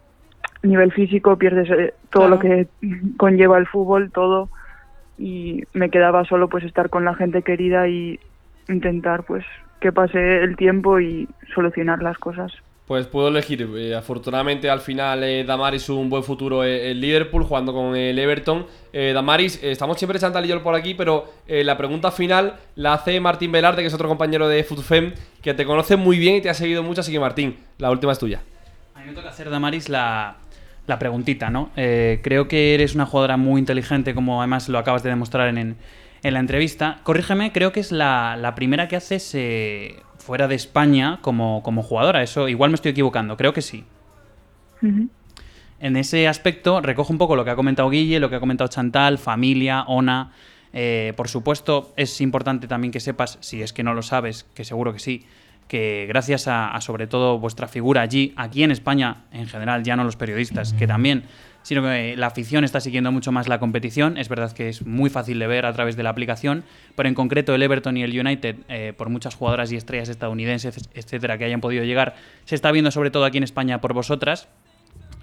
nivel 0.63 0.93
físico, 0.93 1.39
pierdes 1.39 1.71
eh, 1.71 1.95
todo 2.11 2.29
lo 2.29 2.39
que 2.39 2.69
conlleva 3.17 3.57
el 3.57 3.67
fútbol, 3.67 4.11
todo 4.13 4.51
y 5.17 5.63
me 5.73 5.89
quedaba 5.89 6.27
solo 6.27 6.51
pues 6.51 6.63
estar 6.65 6.91
con 6.91 7.07
la 7.07 7.15
gente 7.15 7.41
querida 7.41 7.89
y 7.89 8.21
intentar 8.69 9.23
pues 9.23 9.47
que 9.81 9.93
pase 9.93 10.43
el 10.43 10.57
tiempo 10.57 11.01
y 11.01 11.27
solucionar 11.55 12.03
las 12.03 12.19
cosas. 12.19 12.53
Pues 12.87 13.07
puedo 13.07 13.29
elegir. 13.29 13.69
Eh, 13.77 13.95
afortunadamente 13.97 14.71
al 14.71 14.81
final 14.81 15.25
eh, 15.25 15.45
Damaris 15.45 15.89
un 15.89 16.09
buen 16.09 16.23
futuro 16.23 16.65
en 16.65 17.01
Liverpool 17.01 17.43
jugando 17.45 17.73
con 17.73 17.97
el 17.97 18.19
Everton. 18.19 18.67
Eh, 18.93 19.13
Damaris, 19.13 19.59
estamos 19.63 19.99
siempre 19.99 20.21
Chantal 20.21 20.49
y 20.49 20.59
por 20.61 20.75
aquí, 20.75 20.95
pero 20.95 21.33
la 21.49 21.77
pregunta 21.77 22.13
final 22.13 22.55
la 22.77 22.95
hace 22.95 23.19
Martín 23.21 23.51
Velarde, 23.51 23.83
que 23.83 23.89
es 23.89 23.95
otro 23.95 24.09
compañero 24.09 24.49
de 24.49 24.63
FUTFEM, 24.63 25.15
que 25.43 25.55
te 25.55 25.65
conoce 25.65 25.97
muy 25.97 26.19
bien 26.19 26.37
y 26.37 26.41
te 26.41 26.49
ha 26.49 26.55
seguido 26.55 26.83
mucho, 26.83 27.01
así 27.01 27.11
que 27.11 27.21
Martín, 27.21 27.57
la 27.79 27.91
última 27.91 28.13
es 28.13 28.19
tuya. 28.19 28.43
A 28.95 29.01
mí 29.01 29.07
me 29.07 29.13
toca 29.13 29.31
hacer 29.31 29.51
Damaris 29.51 29.89
la, 29.89 30.37
la 30.87 30.99
preguntita, 30.99 31.51
¿no? 31.51 31.71
Eh, 31.77 32.21
creo 32.23 32.49
que 32.49 32.75
eres 32.75 32.95
una 32.95 33.07
jugadora 33.07 33.37
muy 33.37 33.59
inteligente, 33.59 34.15
como 34.15 34.41
además 34.41 34.69
lo 34.69 34.79
acabas 34.79 35.03
de 35.03 35.11
demostrar 35.11 35.49
en, 35.49 35.77
la 36.23 36.41
entrevista. 36.41 37.01
Corrígeme, 37.03 37.53
creo 37.53 37.73
que 37.73 37.81
es 37.81 37.93
la, 37.93 38.53
primera 38.57 38.89
que 38.89 38.97
haces 38.97 39.35
eh, 39.35 40.03
fuera 40.19 40.49
de 40.49 40.55
España 40.55 41.19
como, 41.23 41.63
como, 41.63 41.83
jugadora. 41.83 42.23
Eso 42.23 42.49
igual 42.49 42.71
me 42.71 42.75
estoy 42.75 42.93
equivocando, 42.93 43.37
creo 43.37 43.53
que 43.53 43.63
sí. 43.63 43.85
En 45.79 45.97
ese 45.97 46.29
aspecto 46.29 46.81
recojo 46.81 47.13
un 47.13 47.19
poco 47.19 47.37
lo 47.37 47.45
que 47.45 47.51
ha 47.51 47.57
comentado 47.57 47.91
Guille, 47.91 48.21
lo 48.21 48.31
que 48.31 48.37
ha 48.37 48.41
comentado 48.41 48.69
Chantal, 48.69 49.19
familia, 49.19 49.83
Ona. 49.83 50.33
Eh, 50.73 51.13
por 51.17 51.29
supuesto, 51.29 51.93
es 51.97 52.21
importante 52.21 52.67
también 52.67 52.93
que 52.93 53.01
sepas, 53.01 53.39
si 53.41 53.63
es 53.63 53.73
que 53.73 53.83
no 53.83 53.95
lo 53.95 54.03
sabes, 54.03 54.45
que 54.55 54.65
seguro 54.65 54.93
que 54.93 54.99
sí, 54.99 55.27
que 55.69 56.07
gracias 56.09 56.47
a, 56.49 56.79
sobre 56.81 57.07
todo 57.07 57.39
vuestra 57.39 57.67
figura 57.69 58.03
allí, 58.03 58.33
aquí 58.37 58.63
en 58.63 58.71
España 58.71 59.25
en 59.33 59.47
general, 59.47 59.83
ya 59.83 59.97
no 59.97 60.05
los 60.05 60.17
periodistas, 60.17 60.73
que 60.73 60.87
también, 60.87 61.25
sino 61.63 61.83
que 61.83 62.17
la 62.17 62.29
afición 62.29 62.63
está 62.63 62.81
siguiendo 62.81 63.11
mucho 63.11 63.33
más 63.33 63.49
la 63.49 63.59
competición. 63.59 64.17
Es 64.17 64.29
verdad 64.29 64.53
que 64.53 64.69
es 64.69 64.87
muy 64.87 65.11
fácil 65.11 65.39
de 65.39 65.47
ver 65.47 65.67
a 65.67 65.73
través 65.73 65.97
de 65.97 66.03
la 66.05 66.11
aplicación, 66.11 66.65
pero 66.95 67.09
en 67.09 67.15
concreto 67.15 67.55
el 67.55 67.63
Everton 67.63 67.97
y 67.97 68.05
el 68.05 68.19
United, 68.19 68.57
eh, 68.69 68.93
por 68.97 69.09
muchas 69.09 69.35
jugadoras 69.35 69.73
y 69.73 69.77
estrellas 69.77 70.09
estadounidenses, 70.09 70.89
etcétera, 70.95 71.39
que 71.39 71.45
hayan 71.45 71.61
podido 71.61 71.85
llegar, 71.85 72.15
se 72.45 72.55
está 72.55 72.71
viendo 72.71 72.91
sobre 72.91 73.11
todo 73.11 73.25
aquí 73.25 73.39
en 73.39 73.45
España 73.45 73.81
por 73.81 73.93
vosotras. 73.93 74.49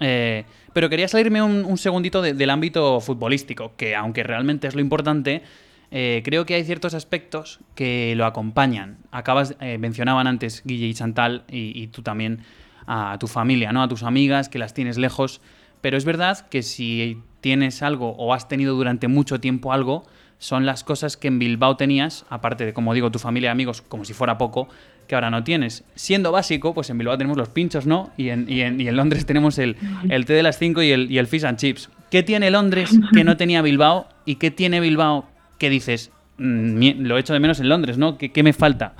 Eh, 0.00 0.44
pero 0.72 0.90
quería 0.90 1.06
salirme 1.08 1.40
un, 1.40 1.78
segundito 1.78 2.20
del 2.20 2.50
ámbito 2.50 3.00
futbolístico, 3.00 3.72
que 3.76 3.94
aunque 3.94 4.22
realmente 4.24 4.66
es 4.66 4.74
lo 4.74 4.80
importante, 4.80 5.42
eh, 5.90 6.22
creo 6.24 6.46
que 6.46 6.54
hay 6.54 6.64
ciertos 6.64 6.94
aspectos 6.94 7.60
que 7.74 8.14
lo 8.16 8.26
acompañan. 8.26 8.98
Acabas, 9.10 9.56
eh, 9.60 9.78
mencionaban 9.78 10.26
antes 10.26 10.62
Guille 10.64 10.86
y 10.86 10.94
Chantal 10.94 11.44
y, 11.48 11.86
tú 11.88 12.02
también 12.02 12.40
a 12.86 13.16
tu 13.18 13.26
familia, 13.26 13.72
¿no? 13.72 13.82
A 13.82 13.88
tus 13.88 14.02
amigas 14.02 14.48
que 14.48 14.58
las 14.58 14.74
tienes 14.74 14.98
lejos. 14.98 15.40
Pero 15.80 15.96
es 15.96 16.04
verdad 16.04 16.48
que 16.48 16.62
si 16.62 17.18
tienes 17.40 17.82
algo 17.82 18.10
o 18.16 18.32
has 18.32 18.48
tenido 18.48 18.74
durante 18.74 19.08
mucho 19.08 19.40
tiempo 19.40 19.72
algo, 19.72 20.04
son 20.38 20.66
las 20.66 20.84
cosas 20.84 21.16
que 21.16 21.28
en 21.28 21.38
Bilbao 21.38 21.76
tenías, 21.76 22.26
aparte 22.28 22.66
de, 22.66 22.72
como 22.72 22.92
digo, 22.94 23.10
tu 23.10 23.18
familia 23.18 23.48
y 23.48 23.52
amigos, 23.52 23.82
como 23.82 24.04
si 24.04 24.12
fuera 24.14 24.36
poco, 24.38 24.68
que 25.06 25.14
ahora 25.14 25.30
no 25.30 25.44
tienes. 25.44 25.84
Siendo 25.94 26.32
básico, 26.32 26.74
pues 26.74 26.90
en 26.90 26.98
Bilbao 26.98 27.16
tenemos 27.16 27.36
los 27.36 27.48
pinchos, 27.48 27.86
¿no? 27.86 28.10
Y 28.16 28.30
en, 28.30 28.46
y 28.48 28.62
en, 28.62 28.96
Londres 28.96 29.26
tenemos 29.26 29.58
el, 29.58 29.76
té 30.08 30.32
de 30.32 30.42
las 30.42 30.58
5 30.58 30.82
y 30.82 30.90
el, 30.90 31.10
y 31.10 31.18
el 31.18 31.26
fish 31.26 31.44
and 31.44 31.58
chips. 31.58 31.90
¿Qué 32.10 32.22
tiene 32.22 32.50
Londres 32.50 32.90
que 33.12 33.24
no 33.24 33.36
tenía 33.36 33.62
Bilbao? 33.62 34.08
¿Y 34.24 34.36
qué 34.36 34.50
tiene 34.50 34.80
Bilbao 34.80 35.28
que 35.58 35.70
dices, 35.70 36.12
mm, 36.38 37.02
lo 37.02 37.16
he 37.16 37.20
hecho 37.20 37.32
de 37.32 37.40
menos 37.40 37.60
en 37.60 37.68
Londres, 37.68 37.98
¿no? 37.98 38.18
¿Qué, 38.18 38.42
me 38.42 38.52
falta? 38.52 38.94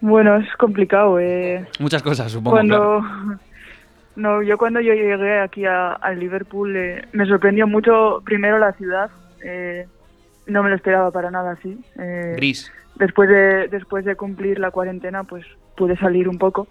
Bueno, 0.00 0.36
es 0.36 0.48
complicado. 0.56 1.18
Eh. 1.18 1.66
Muchas 1.78 2.02
cosas, 2.02 2.30
supongo. 2.32 2.56
Cuando... 2.56 3.02
No, 4.16 4.42
yo 4.42 4.58
cuando 4.58 4.80
yo 4.80 4.94
llegué 4.94 5.38
aquí 5.38 5.64
a, 5.64 5.96
Liverpool 6.16 6.76
eh, 6.76 7.06
me 7.12 7.24
sorprendió 7.24 7.68
mucho 7.68 8.20
primero 8.24 8.58
la 8.58 8.72
ciudad. 8.72 9.10
Eh, 9.44 9.86
no 10.48 10.64
me 10.64 10.70
lo 10.70 10.74
esperaba 10.74 11.12
para 11.12 11.30
nada 11.30 11.52
así. 11.52 11.78
Gris. 12.34 12.72
Después 12.96 13.28
de, 13.28 13.68
después 13.68 14.04
de 14.04 14.16
cumplir 14.16 14.58
la 14.58 14.72
cuarentena, 14.72 15.22
pues 15.22 15.46
pude 15.76 15.96
salir 15.96 16.28
un 16.28 16.36
poco 16.36 16.66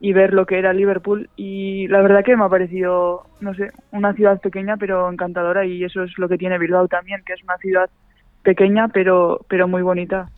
y 0.00 0.12
ver 0.12 0.34
lo 0.34 0.46
que 0.46 0.58
era 0.58 0.72
Liverpool 0.72 1.30
y 1.36 1.88
la 1.88 2.02
verdad 2.02 2.24
que 2.24 2.36
me 2.36 2.44
ha 2.44 2.48
parecido, 2.48 3.26
no 3.40 3.54
sé, 3.54 3.70
una 3.92 4.12
ciudad 4.12 4.40
pequeña 4.40 4.76
pero 4.76 5.10
encantadora 5.10 5.64
y 5.64 5.84
eso 5.84 6.02
es 6.02 6.18
lo 6.18 6.28
que 6.28 6.38
tiene 6.38 6.58
Bilbao 6.58 6.88
también, 6.88 7.22
que 7.24 7.32
es 7.32 7.42
una 7.42 7.56
ciudad 7.58 7.88
pequeña 8.42 8.88
pero, 8.88 9.44
pero 9.48 9.68
muy 9.68 9.82
bonita. 9.82 10.30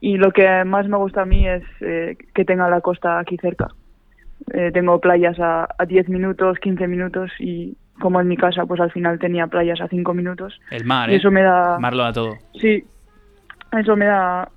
Y 0.00 0.16
lo 0.16 0.32
que 0.32 0.64
más 0.64 0.88
me 0.88 0.96
gusta 0.96 1.22
a 1.22 1.26
mí 1.26 1.48
es 1.48 1.62
eh, 1.80 2.16
que 2.34 2.44
tenga 2.44 2.68
la 2.68 2.80
costa 2.80 3.18
aquí 3.18 3.36
cerca. 3.38 3.68
Eh, 4.52 4.70
tengo 4.72 5.00
playas 5.00 5.38
a, 5.38 5.68
a 5.78 5.86
10 5.86 6.08
minutos, 6.08 6.58
15 6.58 6.88
minutos 6.88 7.30
y 7.38 7.76
como 8.00 8.20
en 8.20 8.28
mi 8.28 8.36
casa 8.36 8.66
pues 8.66 8.80
al 8.80 8.90
final 8.90 9.18
tenía 9.18 9.46
playas 9.46 9.80
a 9.80 9.88
5 9.88 10.12
minutos. 10.14 10.60
El 10.70 10.84
mar, 10.84 11.10
y 11.10 11.14
eso 11.14 11.28
¿eh? 11.28 11.32
me 11.32 11.42
da... 11.42 11.78
Mar 11.78 11.94
lo 11.94 12.02
da 12.02 12.12
todo. 12.12 12.34
Sí, 12.60 12.84
eso 13.72 13.96
me 13.96 14.06
da 14.06 14.48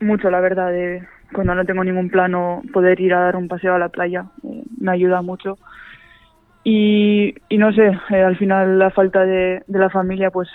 mucho 0.00 0.30
la 0.30 0.40
verdad 0.40 0.70
de 0.70 1.06
cuando 1.34 1.54
no 1.54 1.64
tengo 1.66 1.84
ningún 1.84 2.08
plano, 2.08 2.62
poder 2.72 3.00
ir 3.00 3.12
a 3.12 3.20
dar 3.20 3.36
un 3.36 3.48
paseo 3.48 3.74
a 3.74 3.78
la 3.78 3.90
playa 3.90 4.26
eh, 4.42 4.62
me 4.80 4.92
ayuda 4.92 5.20
mucho. 5.20 5.58
Y, 6.62 7.34
no 7.50 7.72
sé, 7.72 7.92
eh, 8.10 8.22
al 8.22 8.38
final 8.38 8.78
la 8.78 8.90
falta 8.90 9.26
de, 9.26 9.62
la 9.68 9.90
familia 9.90 10.30
pues 10.30 10.48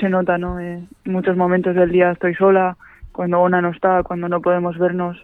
se 0.00 0.08
nota, 0.08 0.38
¿no? 0.38 0.58
Eh, 0.58 0.82
muchos 1.04 1.36
momentos 1.36 1.74
del 1.74 1.90
día 1.90 2.12
estoy 2.12 2.34
sola, 2.34 2.78
cuando 3.12 3.42
una 3.42 3.60
no 3.60 3.70
está, 3.70 4.02
cuando 4.02 4.28
no 4.28 4.40
podemos 4.40 4.78
vernos. 4.78 5.18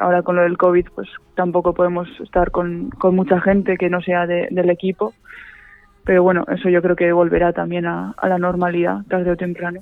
ahora 0.00 0.22
con 0.22 0.36
lo 0.36 0.42
del 0.42 0.56
COVID 0.56 0.86
pues 0.94 1.08
tampoco 1.34 1.74
podemos 1.74 2.08
estar 2.20 2.50
con, 2.50 2.88
con 2.90 3.14
mucha 3.14 3.38
gente 3.42 3.76
que 3.76 3.90
no 3.90 4.00
sea 4.00 4.26
del 4.26 4.70
equipo. 4.70 5.12
Pero 6.04 6.22
bueno, 6.22 6.46
eso 6.48 6.70
yo 6.70 6.80
creo 6.80 6.96
que 6.96 7.12
volverá 7.12 7.52
también 7.52 7.84
a, 7.84 8.14
a 8.16 8.28
la 8.28 8.38
normalidad 8.38 9.04
tarde 9.08 9.32
o 9.32 9.36
temprano. 9.36 9.80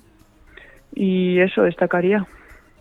Y 0.95 1.39
eso 1.39 1.63
destacaría. 1.63 2.27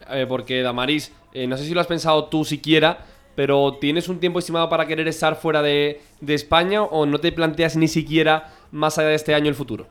Eh, 0.10 0.26
porque 0.28 0.62
Damaris, 0.62 1.14
eh, 1.34 1.48
no 1.48 1.58
sé 1.58 1.66
si 1.66 1.74
lo 1.74 1.82
has 1.82 1.88
pensado 1.88 2.26
tú 2.26 2.46
siquiera, 2.46 3.00
pero 3.36 3.78
¿tienes 3.80 4.10
un 4.10 4.20
tiempo 4.20 4.40
estimado 4.40 4.70
para 4.70 4.88
querer 4.88 5.08
estar 5.08 5.36
fuera 5.36 5.62
de, 5.62 6.02
España 6.28 6.82
o 6.82 7.06
no 7.06 7.20
te 7.20 7.32
planteas 7.32 7.78
ni 7.78 7.88
siquiera 7.88 8.46
más 8.72 8.98
allá 8.98 9.10
de 9.10 9.16
este 9.16 9.36
año 9.36 9.50
el 9.50 9.56
futuro? 9.56 9.86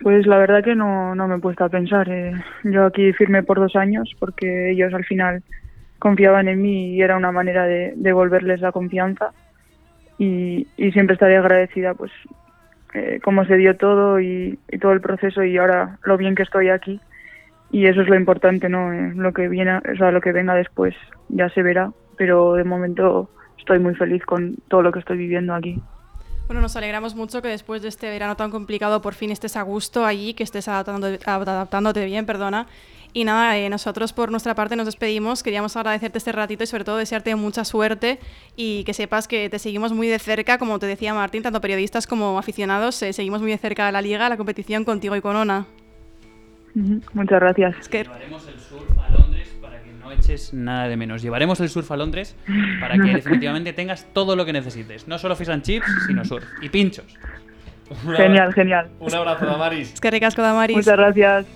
Pues 0.00 0.26
la 0.26 0.38
verdad 0.38 0.64
que 0.64 0.74
no, 0.74 1.14
no 1.14 1.28
me 1.28 1.36
he 1.36 1.38
puesto 1.40 1.64
a 1.64 1.68
pensar. 1.68 2.08
Eh. 2.08 2.32
Yo 2.64 2.86
aquí 2.86 3.12
firmé 3.12 3.42
por 3.42 3.58
dos 3.58 3.76
años 3.76 4.10
porque 4.18 4.70
ellos 4.70 4.94
al 4.94 5.04
final 5.04 5.42
confiaban 5.98 6.48
en 6.48 6.62
mí 6.62 6.94
y 6.94 7.02
era 7.02 7.16
una 7.16 7.32
manera 7.32 7.64
de 7.64 7.92
devolverles 7.96 8.60
la 8.60 8.72
confianza. 8.72 9.32
Y, 10.18 10.66
siempre 10.92 11.14
estaré 11.14 11.36
agradecida 11.36 11.94
pues 11.94 12.10
eh, 12.94 13.20
cómo 13.22 13.44
se 13.44 13.56
dio 13.56 13.76
todo 13.76 14.20
y, 14.20 14.58
todo 14.80 14.92
el 14.92 15.00
proceso 15.00 15.44
y 15.44 15.58
ahora 15.58 15.98
lo 16.02 16.16
bien 16.16 16.34
que 16.34 16.44
estoy 16.44 16.70
aquí 16.70 16.98
y 17.70 17.86
eso 17.86 18.00
es 18.00 18.08
lo 18.08 18.16
importante, 18.16 18.68
¿no? 18.68 18.92
Eh, 18.92 19.12
lo 19.14 19.32
que 19.32 19.48
viene, 19.48 19.76
o 19.76 19.96
sea, 19.96 20.10
lo 20.10 20.20
que 20.20 20.32
venga 20.32 20.54
después 20.54 20.94
ya 21.28 21.48
se 21.50 21.62
verá, 21.62 21.92
pero 22.16 22.54
de 22.54 22.64
momento 22.64 23.30
estoy 23.58 23.78
muy 23.78 23.94
feliz 23.94 24.24
con 24.24 24.56
todo 24.68 24.82
lo 24.82 24.92
que 24.92 25.00
estoy 25.00 25.18
viviendo 25.18 25.54
aquí. 25.54 25.80
Bueno, 26.46 26.62
nos 26.62 26.76
alegramos 26.76 27.14
mucho 27.14 27.42
que 27.42 27.48
después 27.48 27.82
de 27.82 27.88
este 27.88 28.08
verano 28.08 28.34
tan 28.34 28.50
complicado 28.50 29.02
por 29.02 29.12
fin 29.12 29.30
estés 29.30 29.54
a 29.56 29.62
gusto 29.62 30.06
allí, 30.06 30.32
que 30.32 30.44
estés 30.44 30.66
adaptándote 30.66 32.04
bien, 32.06 32.24
perdona. 32.24 32.66
Y 33.12 33.24
nada, 33.24 33.58
eh, 33.58 33.68
nosotros 33.68 34.14
por 34.14 34.30
nuestra 34.30 34.54
parte 34.54 34.74
nos 34.74 34.86
despedimos. 34.86 35.42
Queríamos 35.42 35.76
agradecerte 35.76 36.16
este 36.16 36.32
ratito 36.32 36.64
y 36.64 36.66
sobre 36.66 36.84
todo 36.84 36.96
desearte 36.96 37.34
mucha 37.34 37.66
suerte 37.66 38.18
y 38.56 38.84
que 38.84 38.94
sepas 38.94 39.28
que 39.28 39.50
te 39.50 39.58
seguimos 39.58 39.92
muy 39.92 40.08
de 40.08 40.18
cerca, 40.18 40.56
como 40.56 40.78
te 40.78 40.86
decía 40.86 41.12
Martín, 41.12 41.42
tanto 41.42 41.60
periodistas 41.60 42.06
como 42.06 42.38
aficionados, 42.38 43.02
eh, 43.02 43.12
seguimos 43.12 43.42
muy 43.42 43.50
de 43.50 43.58
cerca 43.58 43.84
de 43.84 43.92
la 43.92 44.00
liga, 44.00 44.28
la 44.30 44.38
competición 44.38 44.84
contigo 44.84 45.16
y 45.16 45.20
con 45.20 45.36
Ona. 45.36 45.66
Muchas 47.12 47.40
gracias. 47.40 47.90
Llevaremos 47.90 48.48
el 48.48 48.58
surf 48.58 48.98
a 48.98 49.08
Londres 49.10 49.56
para 49.60 49.82
que 49.82 49.92
no 49.92 50.12
eches 50.12 50.54
nada 50.54 50.88
de 50.88 50.96
menos. 50.96 51.22
Llevaremos 51.22 51.60
el 51.60 51.68
surf 51.68 51.90
a 51.90 51.96
Londres 51.96 52.36
para 52.80 52.94
que 52.94 53.02
definitivamente 53.14 53.72
tengas 53.72 54.06
todo 54.12 54.36
lo 54.36 54.44
que 54.44 54.52
necesites. 54.52 55.08
No 55.08 55.18
solo 55.18 55.36
fish 55.36 55.50
and 55.50 55.62
chips, 55.62 55.86
sino 56.06 56.24
surf. 56.24 56.44
Y 56.62 56.68
pinchos. 56.68 57.06
Genial, 58.16 58.52
genial. 58.52 58.88
Un 59.00 59.14
abrazo, 59.14 59.46
Damaris. 59.46 59.94
Es 59.94 60.00
que 60.00 60.10
ricasco, 60.10 60.42
Damaris. 60.42 60.76
Muchas 60.76 60.96
gracias. 60.96 61.46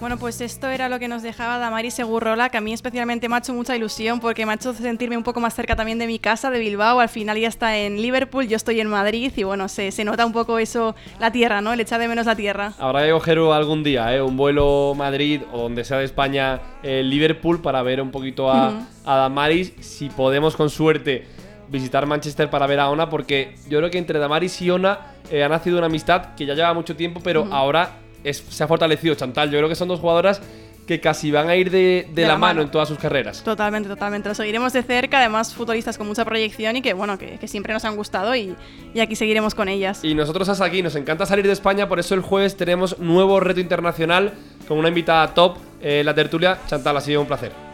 Bueno, 0.00 0.16
pues 0.16 0.40
esto 0.40 0.68
era 0.68 0.88
lo 0.88 1.00
que 1.00 1.08
nos 1.08 1.22
dejaba 1.22 1.58
Damari 1.58 1.90
Segurrola, 1.90 2.50
que 2.50 2.56
a 2.56 2.60
mí 2.60 2.72
especialmente 2.72 3.28
me 3.28 3.34
ha 3.34 3.38
hecho 3.38 3.52
mucha 3.52 3.74
ilusión 3.74 4.20
porque 4.20 4.46
me 4.46 4.52
ha 4.52 4.54
hecho 4.54 4.72
sentirme 4.72 5.16
un 5.16 5.24
poco 5.24 5.40
más 5.40 5.54
cerca 5.54 5.74
también 5.74 5.98
de 5.98 6.06
mi 6.06 6.20
casa, 6.20 6.52
de 6.52 6.60
Bilbao. 6.60 7.00
Al 7.00 7.08
final 7.08 7.36
ya 7.36 7.48
está 7.48 7.76
en 7.76 8.00
Liverpool, 8.00 8.46
yo 8.46 8.56
estoy 8.56 8.80
en 8.80 8.86
Madrid 8.86 9.32
y 9.34 9.42
bueno, 9.42 9.68
se, 9.68 9.90
se 9.90 10.04
nota 10.04 10.24
un 10.24 10.32
poco 10.32 10.60
eso, 10.60 10.94
la 11.18 11.32
tierra, 11.32 11.60
¿no? 11.60 11.72
El 11.72 11.80
echar 11.80 11.98
de 12.00 12.06
menos 12.06 12.26
la 12.26 12.36
tierra. 12.36 12.74
Habrá 12.78 13.04
que 13.04 13.10
coger 13.10 13.38
algún 13.38 13.82
día, 13.82 14.14
¿eh? 14.14 14.22
Un 14.22 14.36
vuelo 14.36 14.94
Madrid 14.96 15.42
o 15.52 15.62
donde 15.62 15.82
sea 15.82 15.98
de 15.98 16.04
España, 16.04 16.60
eh, 16.84 17.02
Liverpool, 17.02 17.60
para 17.60 17.82
ver 17.82 18.00
un 18.00 18.12
poquito 18.12 18.52
a, 18.52 18.86
a 19.04 19.16
Damaris. 19.16 19.72
Si 19.80 20.10
podemos, 20.10 20.54
con 20.54 20.70
suerte, 20.70 21.26
visitar 21.68 22.06
Manchester 22.06 22.48
para 22.48 22.68
ver 22.68 22.78
a 22.78 22.88
Ona, 22.88 23.10
porque 23.10 23.56
yo 23.68 23.78
creo 23.78 23.90
que 23.90 23.98
entre 23.98 24.20
Damaris 24.20 24.62
y 24.62 24.70
Ona 24.70 25.00
eh, 25.28 25.42
ha 25.42 25.48
nacido 25.48 25.76
una 25.76 25.86
amistad 25.86 26.36
que 26.36 26.46
ya 26.46 26.54
lleva 26.54 26.72
mucho 26.72 26.94
tiempo, 26.94 27.20
pero 27.22 27.48
ahora 27.50 27.90
se 28.24 28.64
ha 28.64 28.68
fortalecido 28.68 29.14
Chantal. 29.14 29.50
Yo 29.50 29.58
creo 29.58 29.68
que 29.68 29.74
son 29.74 29.88
dos 29.88 30.00
jugadoras 30.00 30.40
que 30.88 31.00
casi 31.00 31.30
van 31.30 31.50
a 31.50 31.54
ir 31.54 31.70
de, 31.70 32.08
la, 32.16 32.38
mano. 32.38 32.62
en 32.62 32.70
todas 32.70 32.88
sus 32.88 32.98
carreras. 32.98 33.44
Totalmente, 33.44 33.90
totalmente. 33.90 34.30
Lo 34.30 34.34
seguiremos 34.34 34.72
de 34.72 34.82
cerca, 34.82 35.18
además 35.18 35.54
futbolistas 35.54 35.98
con 35.98 36.06
mucha 36.06 36.24
proyección 36.24 36.76
y 36.76 36.82
que, 36.82 36.94
bueno, 36.94 37.18
que, 37.18 37.46
siempre 37.46 37.74
nos 37.74 37.84
han 37.84 37.94
gustado 37.94 38.34
y, 38.34 38.56
y, 38.94 39.00
aquí 39.00 39.14
seguiremos 39.14 39.54
con 39.54 39.68
ellas. 39.68 40.02
Y 40.02 40.14
nosotros 40.14 40.48
hasta 40.48 40.64
aquí, 40.64 40.82
nos 40.82 40.96
encanta 40.96 41.26
salir 41.26 41.46
de 41.46 41.52
España, 41.52 41.88
por 41.90 41.98
eso 41.98 42.14
el 42.14 42.22
jueves 42.22 42.56
tenemos 42.56 42.98
nuevo 42.98 43.38
reto 43.38 43.60
internacional 43.60 44.32
con 44.66 44.78
una 44.78 44.88
invitada 44.88 45.34
top, 45.34 45.58
eh, 45.82 46.02
la 46.02 46.14
tertulia. 46.14 46.58
Chantal, 46.66 46.96
ha 46.96 47.00
sido 47.02 47.20
un 47.20 47.26
placer. 47.26 47.67